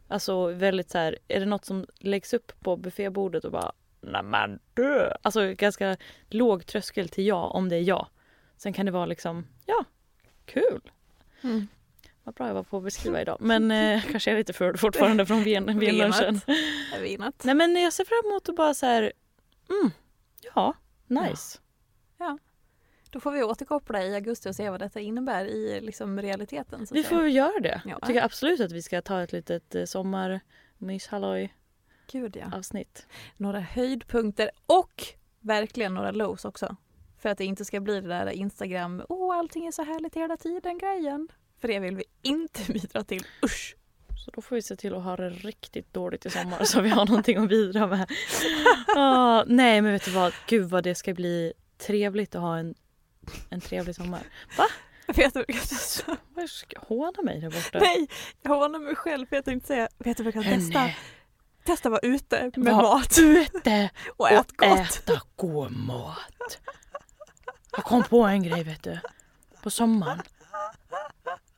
Alltså 0.09 0.47
väldigt 0.47 0.91
så 0.91 0.99
här, 0.99 1.19
är 1.29 1.41
det 1.41 1.47
något 1.47 1.65
som 1.65 1.87
läggs 1.99 2.35
upp 2.35 2.53
på 2.61 2.77
buffébordet 2.77 3.45
och 3.45 3.53
bara 3.53 3.73
nej 4.01 4.23
men 4.23 4.59
dö. 4.75 5.13
Alltså 5.23 5.55
ganska 5.55 5.97
låg 6.31 6.67
tröskel 6.67 7.09
till 7.09 7.27
ja 7.27 7.47
om 7.47 7.69
det 7.69 7.77
är 7.77 7.81
ja. 7.81 8.09
Sen 8.57 8.73
kan 8.73 8.87
det 8.87 8.93
vara 8.93 9.07
liksom, 9.07 9.47
ja, 9.67 9.85
kul. 10.45 10.81
Mm. 11.43 11.69
Vad 12.25 12.35
bra 12.35 12.47
jag 12.47 12.55
var 12.55 12.63
på 12.63 12.77
att 12.77 12.85
beskriva 12.85 13.21
idag. 13.21 13.37
Men 13.41 13.71
eh, 13.71 14.03
kanske 14.11 14.31
är 14.31 14.33
jag 14.33 14.39
lite 14.39 14.53
för 14.53 14.75
fortfarande 14.75 15.27
från 15.27 15.43
vinat. 15.43 15.77
Nej 17.45 17.55
men 17.55 17.77
jag 17.77 17.93
ser 17.93 18.05
fram 18.05 18.31
emot 18.31 18.49
att 18.49 18.57
bara 18.57 18.75
så 18.75 18.87
här, 18.87 19.13
mm, 19.71 19.91
ja, 20.55 20.75
nice. 21.07 21.59
Då 23.17 23.21
får 23.21 23.33
vi 23.33 23.43
återkoppla 23.43 24.03
i 24.05 24.15
augusti 24.15 24.51
och 24.51 24.57
se 24.57 24.71
vad 24.71 24.81
detta 24.81 25.01
innebär 25.01 25.45
i 25.45 25.81
liksom 25.81 26.23
realiteten. 26.23 26.87
Vi 26.91 27.03
får 27.03 27.23
väl 27.23 27.35
göra 27.35 27.61
det. 27.61 27.83
Ja. 27.85 27.91
Jag 27.91 28.09
tycker 28.09 28.23
absolut 28.23 28.61
att 28.61 28.73
vi 28.73 28.83
ska 28.83 29.03
ta 29.03 29.23
ett 29.23 29.33
litet 29.33 29.75
eh, 29.75 29.85
sommarmyshalloj 29.85 31.55
Gud 32.13 32.37
ja. 32.37 32.57
avsnitt. 32.57 33.07
Några 33.37 33.61
höjdpunkter 33.61 34.51
och 34.67 35.05
verkligen 35.41 35.95
några 35.95 36.11
lows 36.11 36.45
också. 36.45 36.77
För 37.19 37.29
att 37.29 37.39
det 37.39 37.45
inte 37.45 37.65
ska 37.65 37.81
bli 37.81 38.01
det 38.01 38.09
där 38.09 38.31
Instagram, 38.31 39.03
åh 39.09 39.37
allting 39.37 39.67
är 39.67 39.73
så 39.73 39.85
härligt 39.85 40.15
hela 40.15 40.37
tiden 40.37 40.79
grejen. 40.79 41.29
För 41.59 41.69
det 41.69 41.79
vill 41.79 41.97
vi 41.97 42.05
inte 42.23 42.61
bidra 42.73 43.05
till. 43.05 43.27
Usch! 43.45 43.77
Så 44.25 44.31
då 44.31 44.43
får 44.43 44.57
vi 44.57 44.63
se 44.63 44.77
till 44.77 44.95
att 44.95 45.03
ha 45.03 45.17
det 45.17 45.31
riktigt 45.31 45.93
dåligt 45.93 46.27
i 46.27 46.31
sommar 46.31 46.65
så 46.65 46.81
vi 46.81 46.89
har 46.89 47.07
någonting 47.07 47.37
att 47.37 47.49
bidra 47.49 47.87
med. 47.87 48.11
Ah, 48.97 49.45
nej 49.47 49.83
men 49.83 49.93
vet 49.93 50.05
du 50.05 50.11
vad, 50.11 50.33
gud 50.47 50.71
vad 50.71 50.85
det 50.85 50.95
ska 50.95 51.15
bli 51.15 51.53
trevligt 51.79 52.35
att 52.35 52.41
ha 52.41 52.59
en, 52.59 52.75
en 53.51 53.61
trevlig 53.61 53.97
sommar. 53.97 54.21
Vet 55.07 55.35
du 55.35 55.41
jag 55.41 55.47
kan 55.49 55.67
testa? 55.67 56.17
Ska 56.49 56.81
håna 56.81 57.23
mig 57.23 57.41
där 57.41 57.51
borta? 57.51 57.79
Nej, 57.79 58.09
jag 58.43 58.51
hånar 58.51 58.79
mig 58.79 58.95
själv 58.95 59.27
för 59.27 59.37
jag 59.37 59.45
tänkte 59.45 59.67
säga, 59.67 59.89
vet 59.99 60.17
du 60.17 60.23
vad 60.23 60.35
jag 60.37 60.45
kan 60.45 60.61
testa? 60.61 60.79
Hörni, 60.79 60.97
Testa 61.65 61.89
vara 61.89 62.01
ute 62.01 62.51
med 62.57 62.75
Var 62.75 62.83
mat 62.83 63.19
ute 63.19 63.91
och 64.17 64.31
ät 64.31 64.51
och 64.51 64.57
gott. 64.57 64.79
äta 64.79 65.21
god 65.37 65.71
mat. 65.77 66.59
Jag 67.73 67.85
kom 67.85 68.05
på 68.05 68.23
en 68.23 68.43
grej 68.43 68.63
vet 68.65 68.83
du. 68.83 68.99
På 69.63 69.71
sommaren. 69.71 70.23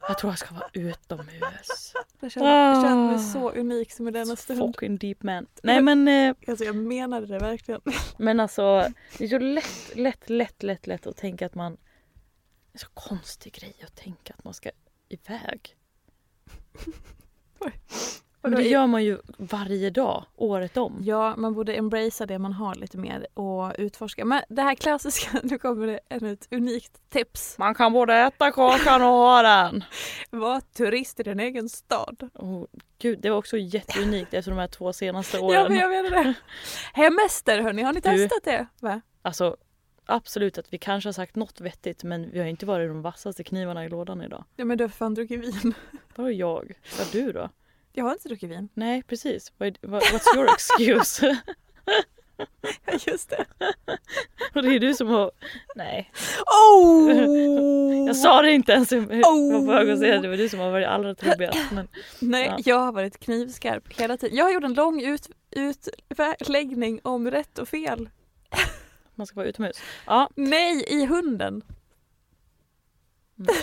Jag 0.09 0.19
tror 0.19 0.33
jag 0.33 0.39
ska 0.39 0.55
vara 0.55 0.69
utomhus. 0.73 1.93
Jag 2.21 2.33
känner, 2.33 2.69
jag 2.75 2.83
känner 2.83 3.07
mig 3.07 3.15
Ah. 3.15 3.19
så 3.19 3.51
unik 3.51 3.93
som 3.93 4.09
i 4.09 4.11
denna 4.11 4.37
stund. 4.37 4.59
Fucking 4.75 4.97
deep 4.99 5.23
man. 5.23 5.47
Nej 5.63 5.83
men, 5.83 6.09
eh, 6.09 6.35
Alltså 6.49 6.65
jag 6.65 6.77
menade 6.77 7.27
det 7.27 7.39
verkligen. 7.39 7.81
men 8.19 8.41
alltså 8.41 8.89
det 9.19 9.25
är 9.25 9.29
så 9.29 9.39
lätt, 9.39 9.97
lätt, 9.97 10.31
lätt, 10.31 10.63
lätt, 10.63 10.87
lätt 10.87 11.07
att 11.07 11.17
tänka 11.17 11.47
att 11.47 11.55
man... 11.55 11.73
Det 12.73 12.77
är 12.77 12.79
så 12.79 12.89
konstig 12.95 13.53
grej 13.55 13.77
att 13.85 13.97
tänka 13.97 14.35
att 14.39 14.45
man 14.45 14.55
ska 14.55 14.71
iväg. 15.09 15.77
Men 18.43 18.53
det 18.53 18.63
gör 18.63 18.87
man 18.87 19.05
ju 19.05 19.19
varje 19.51 19.91
dag, 19.91 20.25
året 20.37 20.77
om. 20.77 20.99
Ja, 21.03 21.37
man 21.37 21.55
borde 21.55 21.75
embracea 21.75 22.27
det 22.27 22.39
man 22.39 22.53
har 22.53 22.75
lite 22.75 22.99
mer 22.99 23.27
och 23.35 23.73
utforska. 23.79 24.25
Men 24.25 24.43
det 24.49 24.63
här 24.63 24.75
klassiska, 24.75 25.41
nu 25.43 25.59
kommer 25.59 25.87
det 25.87 26.01
ännu 26.09 26.33
ett 26.33 26.49
unikt 26.51 27.11
tips. 27.11 27.59
Man 27.59 27.75
kan 27.75 27.93
både 27.93 28.15
äta 28.15 28.51
kakan 28.51 29.03
och 29.03 29.09
ha 29.09 29.43
den. 29.43 29.85
Var 30.31 30.61
turist 30.61 31.21
i 31.21 31.23
din 31.23 31.41
egen 31.41 31.69
stad. 31.69 32.31
Oh, 32.35 32.65
gud, 32.99 33.19
det 33.21 33.31
var 33.31 33.37
också 33.37 33.57
jätteunikt 33.57 34.35
efter 34.35 34.51
de 34.51 34.59
här 34.59 34.69
två 34.69 34.93
senaste 34.93 35.39
åren. 35.39 35.55
Ja, 35.63 35.69
men 35.69 35.79
jag 35.79 35.91
menar 35.91 36.25
det. 36.25 36.35
Hemester 36.93 37.61
hörni, 37.63 37.83
har 37.83 37.93
ni 37.93 38.01
Du- 38.01 38.11
testat 38.11 38.45
det? 38.45 38.67
Va? 38.81 39.01
Alltså 39.23 39.57
absolut 40.07 40.59
att 40.59 40.73
vi 40.73 40.79
kanske 40.79 41.09
har 41.09 41.13
sagt 41.13 41.37
något 41.37 41.61
vettigt 41.61 42.05
men 42.05 42.31
vi 42.31 42.39
har 42.39 42.47
inte 42.47 42.67
varit 42.67 42.89
de 42.91 43.03
vassaste 43.03 43.45
knivarna 43.45 43.85
i 43.85 43.89
lådan 43.89 44.23
idag. 44.23 44.45
Ja 44.57 44.65
men 44.65 44.79
du 44.79 44.85
har 44.85 44.89
fan 44.89 45.15
druckit 45.15 45.41
vin. 45.41 45.75
Vadå 46.15 46.31
jag? 46.31 46.73
Vad 46.99 47.07
du 47.13 47.33
då? 47.33 47.49
Jag 47.93 48.05
har 48.05 48.13
inte 48.13 48.29
druckit 48.29 48.51
vin. 48.51 48.69
Nej 48.75 49.03
precis. 49.03 49.53
What's 49.59 50.37
your 50.37 50.49
excuse? 50.55 51.39
Ja 52.87 52.99
just 53.07 53.31
det. 53.31 53.45
Och 54.55 54.63
det 54.63 54.75
är 54.75 54.81
du 54.81 54.95
som 54.95 55.09
har... 55.09 55.31
Nej. 55.75 56.13
Oh! 56.75 57.13
Jag 58.07 58.17
sa 58.17 58.43
det 58.43 58.53
inte 58.53 58.73
ens. 58.73 58.93
Jag 58.93 59.01
var 59.01 59.61
på 59.67 59.73
väg 59.73 59.91
att 59.91 59.99
säga 59.99 60.17
att 60.17 60.23
det 60.23 60.29
var 60.29 60.37
du 60.37 60.49
som 60.49 60.59
har 60.61 60.71
varit 60.71 60.87
allra 60.87 61.15
trubbigast. 61.15 61.73
Men 61.73 61.89
Nej, 62.21 62.47
Ja. 62.47 62.59
jag 62.65 62.79
har 62.79 62.93
varit 62.93 63.19
knivskarp 63.21 64.01
hela 64.01 64.17
tiden. 64.17 64.37
Jag 64.37 64.45
har 64.45 64.53
gjort 64.53 64.65
en 64.65 64.75
lång 64.75 65.03
ut, 65.03 65.29
utläggning 65.51 67.01
om 67.05 67.31
rätt 67.31 67.59
och 67.59 67.69
fel. 67.69 68.09
man 69.15 69.27
ska 69.27 69.37
vara 69.37 69.47
utomhus. 69.47 69.77
Ja, 70.07 70.31
Nej, 70.35 70.85
i 70.89 71.05
hunden. 71.07 71.63
Mm. 73.39 73.55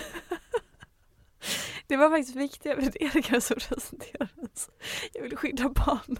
Det 1.87 1.97
var 1.97 2.09
faktiskt 2.09 2.35
viktiga 2.35 2.75
värderingar 2.75 3.39
som 3.39 3.55
presenterades. 3.55 4.69
Jag 5.13 5.21
vill 5.23 5.37
skydda 5.37 5.69
barn. 5.69 6.19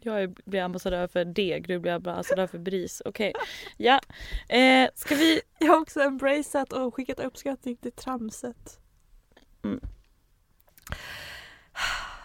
jag 0.00 0.22
är- 0.22 0.34
blir 0.50 0.60
ambassadör 0.62 1.06
för 1.08 1.24
deg, 1.24 1.68
du 1.68 1.78
blir 1.78 1.92
ambassadör 1.92 2.46
för 2.46 2.58
bris. 2.58 3.02
Okej. 3.04 3.32
Ja. 3.76 4.00
Eh, 4.48 4.88
ska 4.94 5.14
vi... 5.14 5.40
Jag 5.58 5.66
har 5.72 5.80
också 5.80 6.00
embraceat 6.00 6.72
och 6.72 6.94
skickat 6.94 7.20
uppskattning 7.20 7.76
till 7.76 7.92
tramset. 7.92 8.80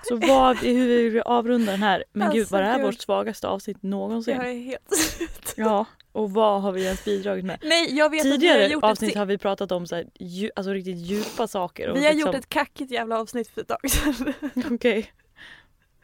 Så 0.08 0.16
vad, 0.18 0.58
hur 0.58 1.10
vi 1.10 1.22
avrunda 1.22 1.72
den 1.72 1.84
här? 1.84 2.04
Men 2.14 2.32
gud, 2.32 2.40
Alltså, 2.42 2.56
var 2.56 2.62
det 2.62 2.68
här 2.68 2.78
gud. 2.78 2.86
vårt 2.86 3.02
svagaste 3.02 3.48
avsnitt 3.48 3.84
någonsin? 3.84 4.36
Jag 4.36 4.50
är 4.50 4.54
helt 4.60 4.96
slut. 4.96 5.54
Ja, 5.58 5.86
och 6.12 6.32
vad 6.32 6.62
har 6.62 6.72
vi 6.72 6.84
ens 6.86 7.06
bidragit 7.06 7.46
med? 7.46 7.60
Nej, 7.64 7.98
jag 7.98 8.10
vet 8.10 8.20
att 8.22 8.26
vi 8.26 8.30
har 8.30 8.38
Tidigare 8.38 8.76
avsnitt 8.82 9.12
ett, 9.12 9.18
har 9.18 9.26
vi 9.26 9.38
pratat 9.38 9.72
om 9.72 9.88
så 9.88 9.96
här, 9.96 10.06
dju, 10.20 10.50
alltså 10.56 10.72
riktigt 10.74 10.98
djupa 10.98 11.48
saker. 11.48 11.90
och 11.90 11.98
vi 11.98 12.06
har 12.06 12.14
liksom- 12.14 12.28
gjort 12.32 12.36
ett 12.40 12.50
kackigt 12.50 12.92
jävla 12.92 13.20
avsnitt 13.20 13.48
för 13.48 13.62
ett 13.62 13.68
tag 13.68 13.92
sedan. 13.92 14.34
Okej. 14.76 15.14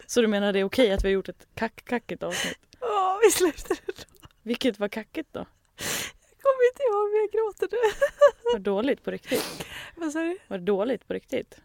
Så 0.06 0.22
du 0.22 0.28
menar 0.28 0.54
det 0.54 0.60
är 0.60 0.64
okej 0.64 0.92
att 0.92 1.04
vi 1.04 1.08
har 1.08 1.14
gjort 1.14 1.30
ett 1.30 1.48
kack 1.56 1.86
kackigt 1.86 2.24
avsnitt? 2.24 2.58
Åh, 2.82 3.18
vi 3.26 3.32
slutade 3.32 3.80
då. 3.86 3.94
Vilket 4.44 4.80
var 4.80 4.88
kackigt 4.88 5.30
då? 5.34 5.40
Jag 5.40 6.42
kommer 6.42 6.72
inte 6.72 6.84
ihåg, 6.84 7.12
men 7.12 7.20
jag 7.22 7.32
gråter 7.32 7.68
nu. 7.72 7.78
Var 8.44 8.60
det 8.60 8.64
dåligt 8.64 9.04
på 9.04 9.12
riktigt? 9.12 9.66
Vad 9.96 10.12
sa 10.12 10.20
du? 10.20 10.38
Var 10.48 10.58
det 10.58 10.64
dåligt 10.66 11.08
på 11.08 11.14
riktigt? 11.14 11.60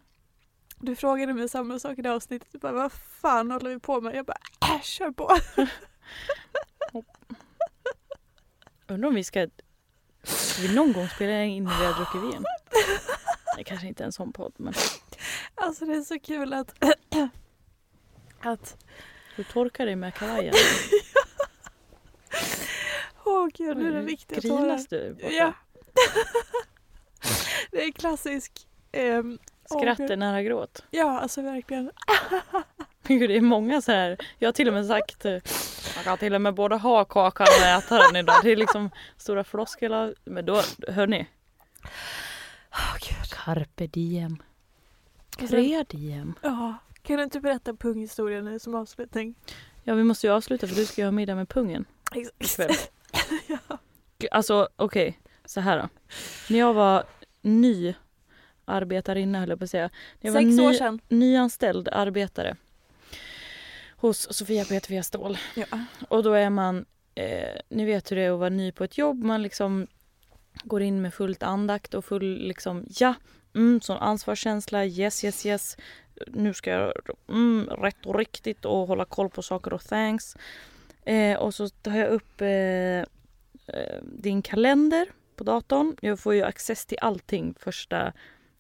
Du 0.81 0.97
frågade 0.97 1.35
mig 1.35 1.49
samma 1.49 1.79
sak 1.79 1.99
i 1.99 2.03
det 2.03 2.13
avsnittet. 2.13 2.49
Du 2.53 2.59
bara, 2.59 2.73
vad 2.73 2.93
fan 2.93 3.51
håller 3.51 3.71
vi 3.71 3.79
på 3.79 4.01
med? 4.01 4.15
Jag 4.17 4.25
bara, 4.27 4.39
äh, 4.75 4.81
kör 4.83 5.11
på. 5.11 5.31
Undrar 8.93 9.09
om 9.09 9.15
vi 9.15 9.25
ska... 9.25 9.49
Ska 10.23 10.63
vi 10.63 10.75
någon 10.75 10.93
gång 10.93 11.09
spela 11.09 11.45
in 11.45 11.65
när 11.65 11.79
vi 11.79 11.85
har 11.87 11.95
druckit 11.95 12.35
vin? 12.35 12.45
Det 13.57 13.65
kanske 13.65 13.87
inte 13.87 14.03
är 14.03 14.07
en 14.07 14.13
sån 14.13 14.33
podd 14.33 14.53
men 14.57 14.75
Alltså 15.55 15.85
det 15.85 15.97
är 15.97 16.03
så 16.03 16.21
kul 16.21 16.53
att... 16.53 16.75
att 18.41 18.77
du 19.37 19.45
torkar 19.45 19.87
dig 19.87 19.97
med 19.97 20.15
kavajen. 20.15 20.55
åh 23.25 23.49
gud, 23.55 23.77
nu 23.77 23.89
är 23.89 23.93
det 23.93 24.03
riktiga 24.03 24.41
tårar. 24.41 24.61
Grinas 24.63 24.87
du? 24.87 25.15
borta? 25.15 25.27
Ja. 25.31 25.53
det 27.71 27.85
är 27.85 27.93
klassisk. 27.93 28.67
åh, 28.93 29.23
Skratt 29.79 30.01
är 30.01 30.17
nära 30.17 30.43
gråt. 30.43 30.85
Ja, 30.91 31.21
alltså 31.21 31.43
verkligen. 31.43 31.91
Gud, 33.03 33.31
det 33.31 33.37
är 33.37 33.41
många 33.41 33.83
så 33.83 33.93
här. 33.93 34.17
Jag 34.39 34.49
har 34.49 34.53
till 34.53 34.69
och 34.69 34.75
med 34.75 34.87
sagt 34.87 35.25
eh, 35.25 35.39
man 35.97 36.05
kan 36.05 36.19
till 36.19 36.35
och 36.35 36.41
med 36.41 36.55
både 36.55 36.77
ha 36.77 37.05
kakan 37.05 37.47
och 37.61 37.67
äta 37.67 37.99
den 37.99 38.17
idag. 38.17 38.35
Det 38.43 38.53
är 38.53 38.57
liksom 38.57 38.91
stora 39.17 39.45
floskler. 39.45 40.15
Men 40.25 40.45
då, 40.47 40.63
hörni. 40.89 41.27
Oh, 42.73 42.95
Gud. 43.09 43.31
Carpe 43.45 43.87
diem. 43.87 44.43
Och 45.37 45.39
sen- 45.39 45.49
Crea 45.49 45.85
diem. 45.89 46.35
Ja, 46.43 46.77
kan 47.03 47.17
du 47.17 47.23
inte 47.23 47.41
berätta 47.41 47.75
punghistorien 47.75 48.45
nu 48.45 48.59
som 48.59 48.75
avslutning? 48.75 49.35
Ja 49.85 49.95
vi 49.95 50.05
måste 50.05 50.27
ju 50.27 50.33
avsluta 50.33 50.67
för 50.67 50.75
du 50.75 50.87
ska 50.87 51.01
ju 51.01 51.07
ha 51.07 51.13
middag 51.13 51.35
med 51.35 51.49
pungen 51.49 51.85
ikväll. 52.41 52.71
ja. 53.47 53.79
Alltså 54.31 54.69
okej, 54.77 55.21
så 55.45 55.61
här 55.61 55.79
då. 55.79 55.89
När 56.51 56.59
jag 56.59 56.75
var 56.75 57.05
ny 57.43 57.95
arbetarinna 58.65 59.39
höll 59.41 59.49
jag 59.49 59.59
på 59.59 59.65
att 59.65 59.71
säga. 59.71 59.91
När 60.21 60.29
jag 60.29 60.33
var 60.35 60.41
Sex 60.41 60.57
ny, 60.57 60.67
år 60.69 60.73
sedan. 60.73 61.01
nyanställd 61.09 61.89
arbetare 61.89 62.57
hos 64.03 64.37
Sofia 64.37 64.65
Peterfia 64.65 65.03
Ståhl. 65.03 65.39
Ja. 65.55 65.67
Och 66.09 66.23
då 66.23 66.33
är 66.33 66.51
man, 66.51 66.85
eh, 67.15 67.61
ni 67.69 67.85
vet 67.85 68.11
hur 68.11 68.17
det 68.17 68.23
är 68.23 68.31
att 68.31 68.39
vara 68.39 68.49
ny 68.49 68.73
på 68.73 68.85
ett 68.85 68.99
jobb, 68.99 69.25
man 69.25 69.43
liksom 69.43 69.87
går 70.65 70.83
in 70.83 71.03
med 71.03 71.15
fullt 71.15 71.43
andakt 71.43 71.95
och 71.95 72.05
full 72.05 72.39
liksom 72.39 72.87
ja, 72.89 73.15
mm, 73.55 73.81
sån 73.81 73.97
ansvarskänsla, 73.97 74.85
yes 74.85 75.25
yes 75.25 75.47
yes. 75.47 75.77
Nu 76.27 76.55
ska 76.55 76.71
jag 76.71 76.93
mm, 77.29 77.67
rätt 77.67 78.07
och 78.07 78.19
riktigt 78.19 78.65
och 78.65 78.87
hålla 78.87 79.05
koll 79.05 79.31
på 79.31 79.43
saker 79.43 79.73
och 79.73 79.85
thanks. 79.85 80.37
Eh, 81.05 81.39
och 81.39 81.55
så 81.55 81.69
tar 81.69 81.97
jag 81.97 82.09
upp 82.09 82.41
eh, 82.41 83.01
eh, 83.77 84.03
din 84.03 84.43
kalender 84.43 85.07
på 85.37 85.45
datorn. 85.45 85.97
Jag 86.01 86.19
får 86.19 86.35
ju 86.35 86.43
access 86.43 86.87
till 86.87 86.99
allting 87.01 87.55
första 87.59 88.13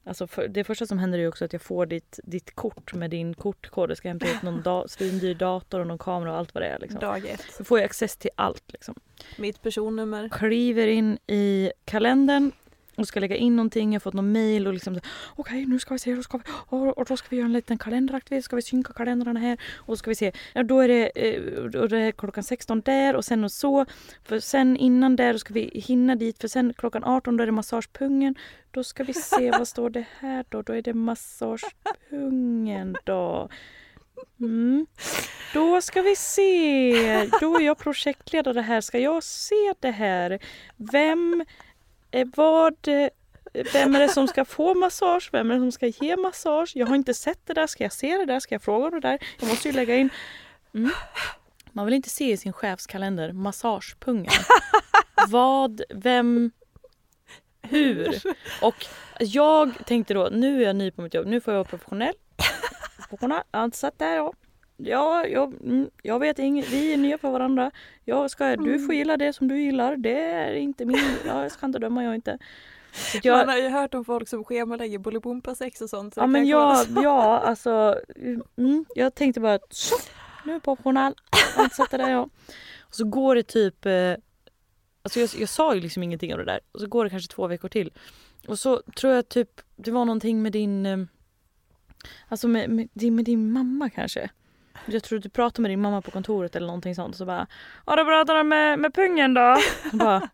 Alltså 0.05 0.27
för, 0.27 0.49
det 0.49 0.65
första 0.65 0.87
som 0.87 0.99
händer 0.99 1.19
är 1.19 1.29
också 1.29 1.45
att 1.45 1.53
jag 1.53 1.62
får 1.62 1.87
ditt, 1.87 2.21
ditt 2.25 2.55
kort 2.55 2.95
med 2.95 3.11
din 3.11 3.35
kortkod. 3.35 3.91
Jag 3.91 3.97
ska 3.99 4.09
hämta 4.09 4.31
ut 4.31 4.43
någon 4.43 4.62
da, 4.62 4.88
svindyr 4.88 5.35
dator 5.35 5.81
och 5.81 5.87
någon 5.87 5.99
kamera 5.99 6.33
och 6.33 6.38
allt 6.38 6.55
vad 6.55 6.62
det 6.62 6.69
är. 6.69 6.79
Liksom. 6.79 7.01
Dag 7.01 7.27
ett. 7.27 7.45
Så 7.57 7.65
får 7.65 7.79
jag 7.79 7.85
access 7.85 8.17
till 8.17 8.31
allt. 8.37 8.73
Liksom. 8.73 8.95
Mitt 9.37 9.62
personnummer. 9.62 10.29
Kliver 10.29 10.87
in 10.87 11.19
i 11.27 11.73
kalendern 11.85 12.53
och 12.96 13.09
ska 13.09 13.20
lägga 13.20 13.37
in 13.37 13.57
någonting. 13.57 13.92
Jag 13.92 14.00
har 14.00 14.00
fått 14.00 14.14
någon 14.14 14.33
mail 14.33 14.66
och 14.66 14.72
liksom 14.72 15.00
okej 15.37 15.66
nu 15.66 15.78
ska 15.78 15.94
vi 15.94 15.98
se, 15.98 16.14
då 16.14 16.22
ska 16.22 16.38
vi, 16.38 16.44
och, 16.68 17.05
då 17.05 17.16
ska 17.16 17.26
vi 17.31 17.37
göra 17.37 17.46
en 17.46 17.52
liten 17.52 17.78
kalenderaktivitet, 17.78 18.44
ska 18.44 18.57
vi 18.57 18.62
synka 18.62 18.92
kalendrarna 18.92 19.40
här 19.40 19.59
och 19.76 19.87
då 19.87 19.96
ska 19.96 20.11
vi 20.11 20.14
se, 20.14 20.33
ja, 20.52 20.62
då 20.62 20.81
är 20.81 20.88
det, 20.88 21.07
eh, 21.07 21.64
då 21.64 21.83
är 21.83 21.88
det 21.88 22.12
klockan 22.12 22.44
16 22.44 22.81
där 22.81 23.16
och 23.16 23.24
sen 23.24 23.44
och 23.44 23.52
så. 23.52 23.87
För 24.24 24.40
sen 24.40 24.76
innan 24.76 25.16
där 25.16 25.37
ska 25.37 25.55
vi 25.55 25.70
hinna 25.74 26.16
dit 26.16 26.38
för 26.38 26.48
sen 26.48 26.74
klockan 26.76 27.05
18 27.05 27.37
då 27.37 27.42
är 27.42 27.46
det 27.46 27.52
massagepungen. 27.52 28.35
Då 28.70 28.85
ska 28.85 29.05
vi 29.05 29.14
se, 29.14 29.50
vad 29.50 29.68
står 29.68 29.90
det 29.90 30.05
här 30.18 30.44
då? 30.48 30.62
Då 30.62 30.72
är 30.72 30.83
det 30.83 30.94
massagepungen 30.94 32.96
då. 33.05 33.48
Mm. 34.40 34.87
Då 35.55 35.81
ska 35.81 36.02
vi 36.02 36.16
se. 36.16 37.31
Då 37.40 37.57
är 37.57 37.61
jag 37.61 37.78
projektledare 37.78 38.61
här. 38.61 38.81
Ska 38.81 38.98
jag 38.98 39.22
se 39.22 39.74
det 39.81 39.90
här? 39.90 40.38
Vem, 40.76 41.44
Eh, 42.12 42.29
vad, 42.37 42.88
eh, 42.88 43.09
vem 43.72 43.94
är 43.94 44.01
det 44.01 44.09
som 44.09 44.29
ska 44.29 44.44
få 44.44 44.75
massage? 44.75 45.29
Vem 45.33 45.51
är 45.51 45.55
det 45.55 45.61
som 45.61 45.72
ska 45.72 45.87
ge 45.87 46.16
massage? 46.16 46.72
Jag 46.75 46.87
har 46.87 46.94
inte 46.94 47.14
sett 47.14 47.46
det 47.46 47.55
där. 47.55 47.66
Ska 47.66 47.85
jag 47.85 47.92
se 47.92 48.16
det 48.16 48.25
där? 48.25 48.40
Ska 48.40 48.55
jag 48.55 48.62
fråga 48.62 48.85
om 48.85 48.90
det 48.90 49.01
där? 49.01 49.18
Jag 49.40 49.48
måste 49.48 49.68
ju 49.68 49.75
lägga 49.75 49.96
in. 49.96 50.11
Mm. 50.75 50.90
Man 51.72 51.85
vill 51.85 51.94
inte 51.94 52.09
se 52.09 52.33
i 52.33 52.37
sin 52.37 52.53
chefskalender 52.53 53.33
massagepungen. 53.33 54.33
Vad, 55.29 55.83
vem, 55.90 56.51
hur? 57.62 58.22
Och 58.62 58.87
jag 59.18 59.72
tänkte 59.87 60.14
då, 60.14 60.29
nu 60.33 60.62
är 60.62 60.66
jag 60.66 60.77
ny 60.77 60.90
på 60.90 61.03
mitt 61.03 61.14
jobb, 61.14 61.27
nu 61.27 61.40
får 61.40 61.55
jag 61.55 61.59
vara 61.59 61.68
professionell. 61.68 62.14
Jag 63.20 63.42
har 63.53 63.64
inte 63.64 63.79
satt 63.79 63.98
där 63.98 64.16
ja. 64.16 64.33
Ja, 64.76 65.26
jag, 65.26 65.54
mm, 65.54 65.90
jag 66.02 66.18
vet 66.18 66.38
inget, 66.38 66.72
vi 66.72 66.92
är 66.92 66.96
nya 66.96 67.18
för 67.18 67.30
varandra. 67.30 67.70
Jag 68.04 68.30
ska, 68.30 68.56
du 68.56 68.78
får 68.78 68.94
gilla 68.94 69.16
det 69.16 69.32
som 69.32 69.48
du 69.48 69.62
gillar, 69.62 69.96
det 69.96 70.20
är 70.20 70.54
inte 70.54 70.85
min, 70.85 71.16
ja, 71.26 71.42
jag 71.42 71.52
ska 71.52 71.66
inte 71.66 71.78
döma 71.78 72.04
jag 72.04 72.14
inte. 72.14 72.32
Att 73.14 73.14
Man 73.14 73.20
jag, 73.22 73.46
har 73.46 73.56
ju 73.56 73.68
hört 73.68 73.94
om 73.94 74.04
folk 74.04 74.28
som 74.28 74.44
schemalägger 74.44 74.98
Bolibompa-sex 74.98 75.80
och 75.80 75.90
sånt. 75.90 76.14
så 76.14 76.20
ja 76.20 76.22
det 76.22 76.28
men 76.28 76.46
jag, 76.46 76.87
ja 77.02 77.38
alltså, 77.38 78.00
mm, 78.56 78.85
jag 78.94 79.14
tänkte 79.14 79.40
bara 79.40 79.58
så, 79.70 79.94
nu 80.44 80.52
är 80.52 80.54
jag 80.54 80.62
professionell, 80.62 81.14
ansatt 81.56 81.90
där 81.90 82.11
ja. 82.11 82.28
Och 82.80 82.94
så 82.94 83.04
går 83.04 83.35
det 83.35 83.42
typ 83.42 83.87
eh, 83.87 84.14
Alltså 85.02 85.20
jag, 85.20 85.30
jag 85.38 85.48
sa 85.48 85.74
ju 85.74 85.80
liksom 85.80 86.02
ingenting 86.02 86.32
av 86.32 86.38
det 86.38 86.44
där. 86.44 86.61
Och 86.72 86.80
så 86.80 86.87
går 86.87 87.04
det 87.04 87.11
kanske 87.11 87.32
två 87.32 87.46
veckor 87.46 87.68
till. 87.68 87.92
Och 88.46 88.58
så 88.58 88.82
tror 88.96 89.12
jag 89.12 89.28
typ 89.28 89.61
det 89.76 89.90
var 89.90 90.04
någonting 90.04 90.42
med 90.42 90.52
din 90.52 90.87
eh, 90.87 90.98
Alltså 92.28 92.48
med, 92.48 92.70
med, 92.70 92.88
din, 92.92 93.14
med 93.14 93.24
din 93.24 93.52
mamma 93.52 93.90
kanske. 93.90 94.30
Jag 94.87 95.03
tror 95.03 95.18
du 95.18 95.29
pratade 95.29 95.62
med 95.62 95.71
din 95.71 95.81
mamma 95.81 96.03
på 96.03 96.11
kontoret 96.11 96.57
eller 96.57 96.66
någonting 96.66 96.95
sånt. 96.95 97.16
Så 97.16 97.25
bara 97.25 97.47
Ja 97.87 97.97
du 97.97 98.05
pratade 98.05 98.45
med, 98.45 98.79
med 98.79 98.95
pungen 98.95 99.35
då? 99.35 99.57
Och 99.92 99.99
bara 99.99 100.29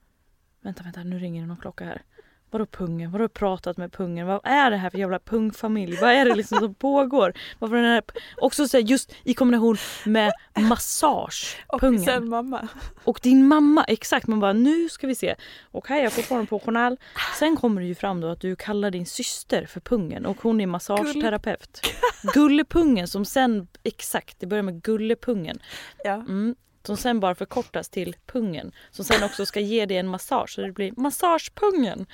Vänta 0.61 0.83
vänta 0.83 1.03
nu 1.03 1.19
ringer 1.19 1.41
det 1.41 1.49
någon 1.49 1.57
klocka 1.57 1.85
här. 1.85 2.03
Vadå 2.51 2.67
pungen? 2.67 3.11
Vadå 3.11 3.29
pratat 3.29 3.77
med 3.77 3.93
pungen? 3.93 4.27
Vad 4.27 4.41
är 4.45 4.71
det 4.71 4.77
här 4.77 4.91
för 4.91 4.99
jävla 4.99 5.19
pungfamilj? 5.19 5.97
Vad 6.01 6.11
är 6.11 6.25
det 6.25 6.35
liksom 6.35 6.59
som 6.59 6.75
pågår? 6.75 7.33
Varför 7.59 7.77
den 7.77 7.85
här, 7.85 8.03
också 8.37 8.69
så 8.69 8.79
just 8.79 9.13
i 9.25 9.35
kombination 9.35 9.77
med 10.05 10.33
massage. 10.69 11.57
Och 11.69 11.81
pungen. 11.81 12.05
sen 12.05 12.29
mamma. 12.29 12.69
Och 13.05 13.21
din 13.23 13.47
mamma, 13.47 13.85
exakt. 13.85 14.27
Man 14.27 14.41
bara 14.41 14.53
nu 14.53 14.89
ska 14.89 15.07
vi 15.07 15.15
se. 15.15 15.35
Okej 15.71 15.97
jag 15.97 16.07
är 16.07 16.11
fortfarande 16.11 16.47
professionell. 16.47 16.97
Sen 17.39 17.57
kommer 17.57 17.81
det 17.81 17.87
ju 17.87 17.95
fram 17.95 18.21
då 18.21 18.29
att 18.29 18.41
du 18.41 18.57
kallar 18.57 18.91
din 18.91 19.07
syster 19.07 19.67
för 19.67 19.81
pungen 19.81 20.27
och 20.27 20.43
hon 20.43 20.61
är 20.61 20.67
massageterapeut. 20.67 21.81
Gullepungen 22.35 23.09
som 23.09 23.25
sen, 23.25 23.69
exakt 23.83 24.41
det 24.41 24.47
börjar 24.47 24.63
med 24.63 24.83
gullepungen. 24.83 25.59
Ja. 26.05 26.15
Mm, 26.15 26.55
som 26.83 26.97
sen 26.97 27.21
bara 27.21 27.35
förkortas 27.35 27.89
till 27.89 28.17
pungen. 28.27 28.73
Som 28.91 29.05
sen 29.05 29.23
också 29.23 29.47
ska 29.47 29.61
ge 29.61 29.87
dig 29.87 29.97
en 29.97 30.09
massage 30.09 30.51
så 30.51 30.61
det 30.61 30.73
blir 30.73 30.93
massagepungen. 30.97 32.07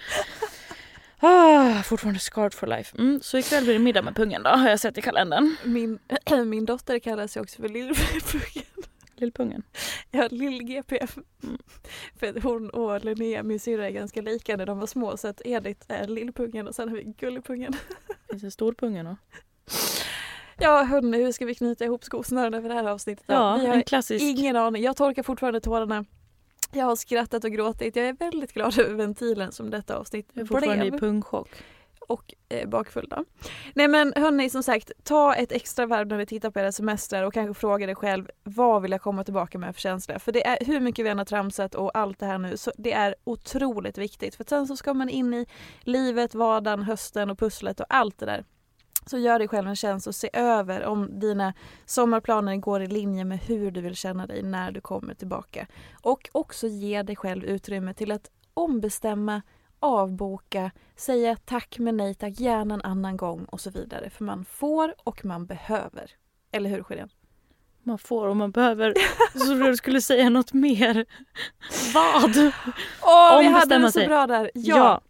Ah, 1.21 1.83
fortfarande 1.83 2.21
scarred 2.21 2.55
for 2.55 2.67
life. 2.67 2.97
Mm, 2.99 3.21
så 3.23 3.39
ikväll 3.39 3.65
blir 3.65 3.73
det 3.73 3.79
middag 3.79 4.03
med 4.03 4.17
pungen 4.17 4.43
då 4.43 4.51
har 4.51 4.69
jag 4.69 4.81
sett 4.81 4.99
i 4.99 5.03
kalendern. 5.03 5.57
Min, 5.65 5.99
min 6.47 6.65
dotter 6.65 6.99
kallas 6.99 7.37
ju 7.37 7.41
också 7.41 7.63
för 7.63 7.69
Lillpungen. 7.69 8.65
Lillpungen. 9.17 9.63
Ja, 10.11 10.29
Lill-GP. 10.31 10.99
Mm. 11.43 11.59
För 12.17 12.41
hon 12.41 12.71
och 12.71 13.05
Linnea, 13.05 13.43
min 13.43 13.61
syrra, 13.61 13.87
är 13.87 13.91
ganska 13.91 14.23
lika 14.23 14.57
när 14.57 14.67
de 14.67 14.79
var 14.79 14.87
små. 14.87 15.17
Så 15.17 15.29
att 15.29 15.43
Edith 15.45 15.87
är 15.89 16.09
Lillpungen 16.09 16.69
och 16.69 16.75
sen 16.75 16.89
har 16.89 16.97
vi 16.97 17.03
Gullepungen. 17.03 17.73
Finns 18.31 18.43
det 18.43 18.51
storpungen 18.51 19.05
då? 19.07 19.17
Ja 20.59 20.83
hörni, 20.83 21.23
hur 21.25 21.33
ska 21.33 21.45
vi 21.47 21.55
knyta 21.55 21.85
ihop 21.85 22.05
skosnörena 22.05 22.63
för 22.63 22.69
det 22.69 22.75
här 22.75 22.85
avsnittet? 22.85 23.25
Ja, 23.29 23.61
en 23.61 23.83
klassisk. 23.83 24.25
ingen 24.25 24.57
aning. 24.57 24.83
Jag 24.83 24.97
torkar 24.97 25.23
fortfarande 25.23 25.61
tårarna. 25.61 26.05
Jag 26.73 26.85
har 26.85 26.97
skrattat 26.97 27.45
och 27.45 27.51
gråtit. 27.51 27.97
Jag 27.97 28.07
är 28.07 28.13
väldigt 28.13 28.53
glad 28.53 28.79
över 28.79 28.95
ventilen 28.95 29.53
som 29.53 29.71
detta 29.71 29.97
avsnitt 29.97 30.29
Jag 30.33 30.43
är 30.43 30.47
fortfarande 30.47 30.83
blev. 30.85 30.95
i 30.95 30.99
pungchock. 30.99 31.49
och 32.09 32.35
eh, 32.49 32.69
bakfull 32.69 33.09
då. 33.11 33.25
Nej 33.75 33.89
men 33.89 34.13
hörni 34.17 34.51
som 34.51 34.63
sagt, 34.63 34.91
ta 35.03 35.35
ett 35.35 35.53
extra 35.53 35.87
varv 35.87 36.07
när 36.07 36.17
vi 36.17 36.27
tittar 36.27 36.51
på 36.51 36.61
era 36.61 36.73
semestrar 36.73 37.23
och 37.23 37.35
kanske 37.35 37.61
fråga 37.61 37.87
dig 37.87 37.95
själv 37.95 38.31
vad 38.43 38.83
vill 38.83 38.91
jag 38.91 39.03
komma 39.03 39.25
tillbaka 39.25 39.59
med 39.59 39.75
för 39.75 39.81
känsla? 39.81 40.19
För 40.19 40.33
det 40.33 40.47
är 40.47 40.59
hur 40.67 40.81
mycket 40.81 41.05
vi 41.05 41.09
än 41.09 41.19
har 41.19 41.25
tramsat 41.25 41.75
och 41.75 41.99
allt 41.99 42.19
det 42.19 42.27
här 42.27 42.39
nu 42.39 42.57
så 42.57 42.73
det 42.79 42.93
är 42.93 43.15
otroligt 43.25 43.99
viktigt 43.99 44.35
för 44.35 44.45
sen 44.49 44.67
så 44.67 44.77
ska 44.77 44.95
man 44.95 45.09
in 45.09 45.35
i 45.35 45.47
livet, 45.81 46.35
vardagen, 46.35 46.83
hösten 46.83 47.31
och 47.31 47.39
pusslet 47.39 47.81
och 47.81 47.87
allt 47.89 48.19
det 48.19 48.27
där. 48.27 48.45
Så 49.07 49.19
gör 49.19 49.39
dig 49.39 49.49
själv 49.49 49.69
en 49.69 49.77
tjänst 49.77 50.07
och 50.07 50.15
se 50.15 50.31
över 50.33 50.85
om 50.85 51.21
dina 51.21 51.55
sommarplaner 51.85 52.57
går 52.57 52.83
i 52.83 52.87
linje 52.87 53.25
med 53.25 53.39
hur 53.39 53.71
du 53.71 53.81
vill 53.81 53.97
känna 53.97 54.27
dig 54.27 54.43
när 54.43 54.73
du 54.73 54.81
kommer 54.81 55.15
tillbaka. 55.15 55.67
Och 56.03 56.29
också 56.33 56.67
ge 56.67 57.03
dig 57.03 57.17
själv 57.17 57.45
utrymme 57.45 57.95
till 57.95 58.13
att 58.13 58.31
ombestämma, 58.55 59.43
avboka, 59.81 60.71
säga 60.97 61.37
tack 61.45 61.79
men 61.79 61.97
nej 61.97 62.15
tack, 62.15 62.41
gärna 62.41 62.75
en 62.75 62.83
annan 62.83 63.17
gång 63.17 63.45
och 63.45 63.61
så 63.61 63.71
vidare. 63.71 64.11
För 64.11 64.25
man 64.25 64.45
får 64.45 64.95
och 65.05 65.25
man 65.25 65.47
behöver. 65.47 66.11
Eller 66.53 66.71
hur 66.71 66.83
Sjödén? 66.83 67.09
Man 67.83 67.99
får 67.99 68.29
och 68.29 68.37
man 68.37 68.51
behöver. 68.51 68.95
Så 69.39 69.55
du 69.55 69.77
skulle 69.77 70.01
säga 70.01 70.31
något 70.31 70.53
mer. 70.53 71.07
Vad? 71.95 72.53
Åh, 73.03 73.39
vi 73.39 73.47
hade 73.47 73.79
det 73.79 73.85
så 73.85 73.93
sig. 73.93 74.07
bra 74.07 74.27
där! 74.27 74.51
Ja! 74.55 74.77
Ja. 74.77 75.01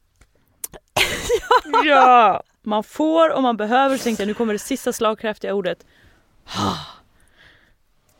ja. 1.84 2.42
Man 2.64 2.84
får 2.84 3.34
och 3.34 3.42
man 3.42 3.56
behöver. 3.56 4.18
Jag 4.18 4.26
nu 4.26 4.34
kommer 4.34 4.52
det 4.52 4.58
sista 4.58 4.92
slagkraftiga 4.92 5.54
ordet. 5.54 5.86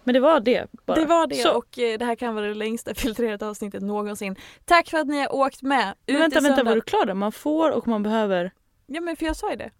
Men 0.05 0.15
det 0.15 0.21
var 0.21 0.41
det 0.41 0.67
bara. 0.87 1.01
Det 1.01 1.07
var 1.07 1.27
det 1.27 1.35
Så. 1.35 1.57
och 1.57 1.79
eh, 1.79 1.99
det 1.99 2.05
här 2.05 2.15
kan 2.15 2.35
vara 2.35 2.47
det 2.47 2.55
längsta 2.55 2.95
filtrerade 2.95 3.47
avsnittet 3.47 3.83
någonsin. 3.83 4.37
Tack 4.65 4.91
för 4.91 4.99
att 4.99 5.07
ni 5.07 5.21
har 5.21 5.35
åkt 5.35 5.63
med 5.63 5.95
Men 6.07 6.19
vänta, 6.19 6.41
vänta, 6.41 6.65
var 6.65 6.75
du 6.75 6.81
klar 6.81 7.07
där? 7.07 7.15
Man 7.15 7.33
får 7.33 7.71
och 7.71 7.89
man 7.89 8.03
behöver. 8.03 8.51
Ja 8.87 9.01
men 9.01 9.17
för 9.17 9.27
jag 9.27 9.37
sa 9.37 9.51
ju 9.51 9.57
det. 9.57 9.71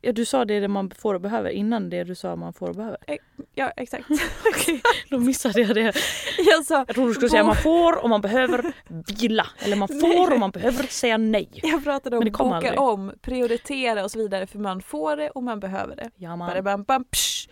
Ja, 0.00 0.12
du 0.12 0.24
sa 0.24 0.44
det 0.44 0.68
man 0.68 0.90
får 0.90 1.14
och 1.14 1.20
behöver 1.20 1.50
innan 1.50 1.90
det 1.90 2.04
du 2.04 2.14
sa 2.14 2.36
man 2.36 2.52
får 2.52 2.68
och 2.68 2.74
behöver. 2.74 2.98
Ja 3.54 3.70
exakt. 3.76 4.08
Då 5.10 5.18
missade 5.18 5.60
jag 5.60 5.74
det. 5.74 5.92
jag 6.38 6.64
sa, 6.64 6.84
Jag 6.86 6.94
trodde 6.94 7.10
du 7.10 7.14
skulle 7.14 7.28
säga 7.30 7.44
man 7.44 7.56
får 7.56 8.02
och 8.02 8.08
man 8.10 8.20
behöver 8.20 8.72
vila. 9.20 9.46
Eller 9.58 9.76
man 9.76 9.88
får 9.88 10.32
och 10.32 10.38
man 10.38 10.50
behöver 10.50 10.84
säga 10.84 11.16
nej. 11.16 11.48
jag 11.52 11.84
pratade 11.84 12.16
om 12.16 12.24
det 12.24 12.30
boka 12.30 12.44
aldrig. 12.44 12.80
om, 12.80 13.12
prioritera 13.20 14.04
och 14.04 14.10
så 14.10 14.18
vidare 14.18 14.46
för 14.46 14.58
man 14.58 14.82
får 14.82 15.16
det 15.16 15.30
och 15.30 15.42
man 15.42 15.60
behöver 15.60 15.96
det. 15.96 16.10
Ja, 16.16 16.36
man. 16.36 16.48
Bara 16.48 16.62
bam, 16.62 16.82
bam, 16.82 17.04
psh. 17.04 17.48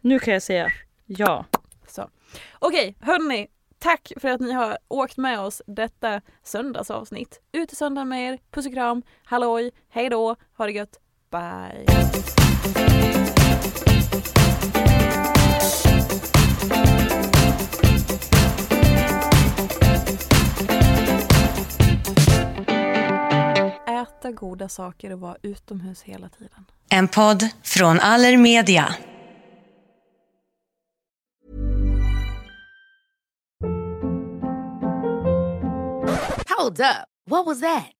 Nu 0.00 0.18
kan 0.18 0.32
jag 0.32 0.42
säga 0.42 0.68
ja. 1.06 1.44
Så. 1.86 2.10
Okej, 2.58 2.96
hörni. 3.00 3.48
Tack 3.78 4.12
för 4.16 4.28
att 4.28 4.40
ni 4.40 4.52
har 4.52 4.78
åkt 4.88 5.16
med 5.16 5.40
oss 5.40 5.62
detta 5.66 6.20
söndagsavsnitt. 6.42 7.40
Ut 7.52 7.72
i 7.72 7.76
söndagen 7.76 8.08
med 8.08 8.32
er. 8.32 8.38
Puss 8.50 8.66
och 8.66 8.72
kram. 8.72 9.02
Halloj. 9.24 9.70
Hej 9.88 10.08
då. 10.10 10.36
Ha 10.56 10.66
det 10.66 10.72
gött. 10.72 11.00
Bye. 11.30 11.86
Äta 23.86 24.32
goda 24.32 24.68
saker 24.68 25.12
och 25.12 25.20
vara 25.20 25.36
utomhus 25.42 26.02
hela 26.02 26.28
tiden. 26.28 26.64
En 26.90 27.08
podd 27.08 27.48
från 27.62 28.00
Allermedia. 28.00 28.94
Hold 36.58 36.80
up. 36.80 37.06
What 37.26 37.46
was 37.46 37.60
that? 37.60 37.99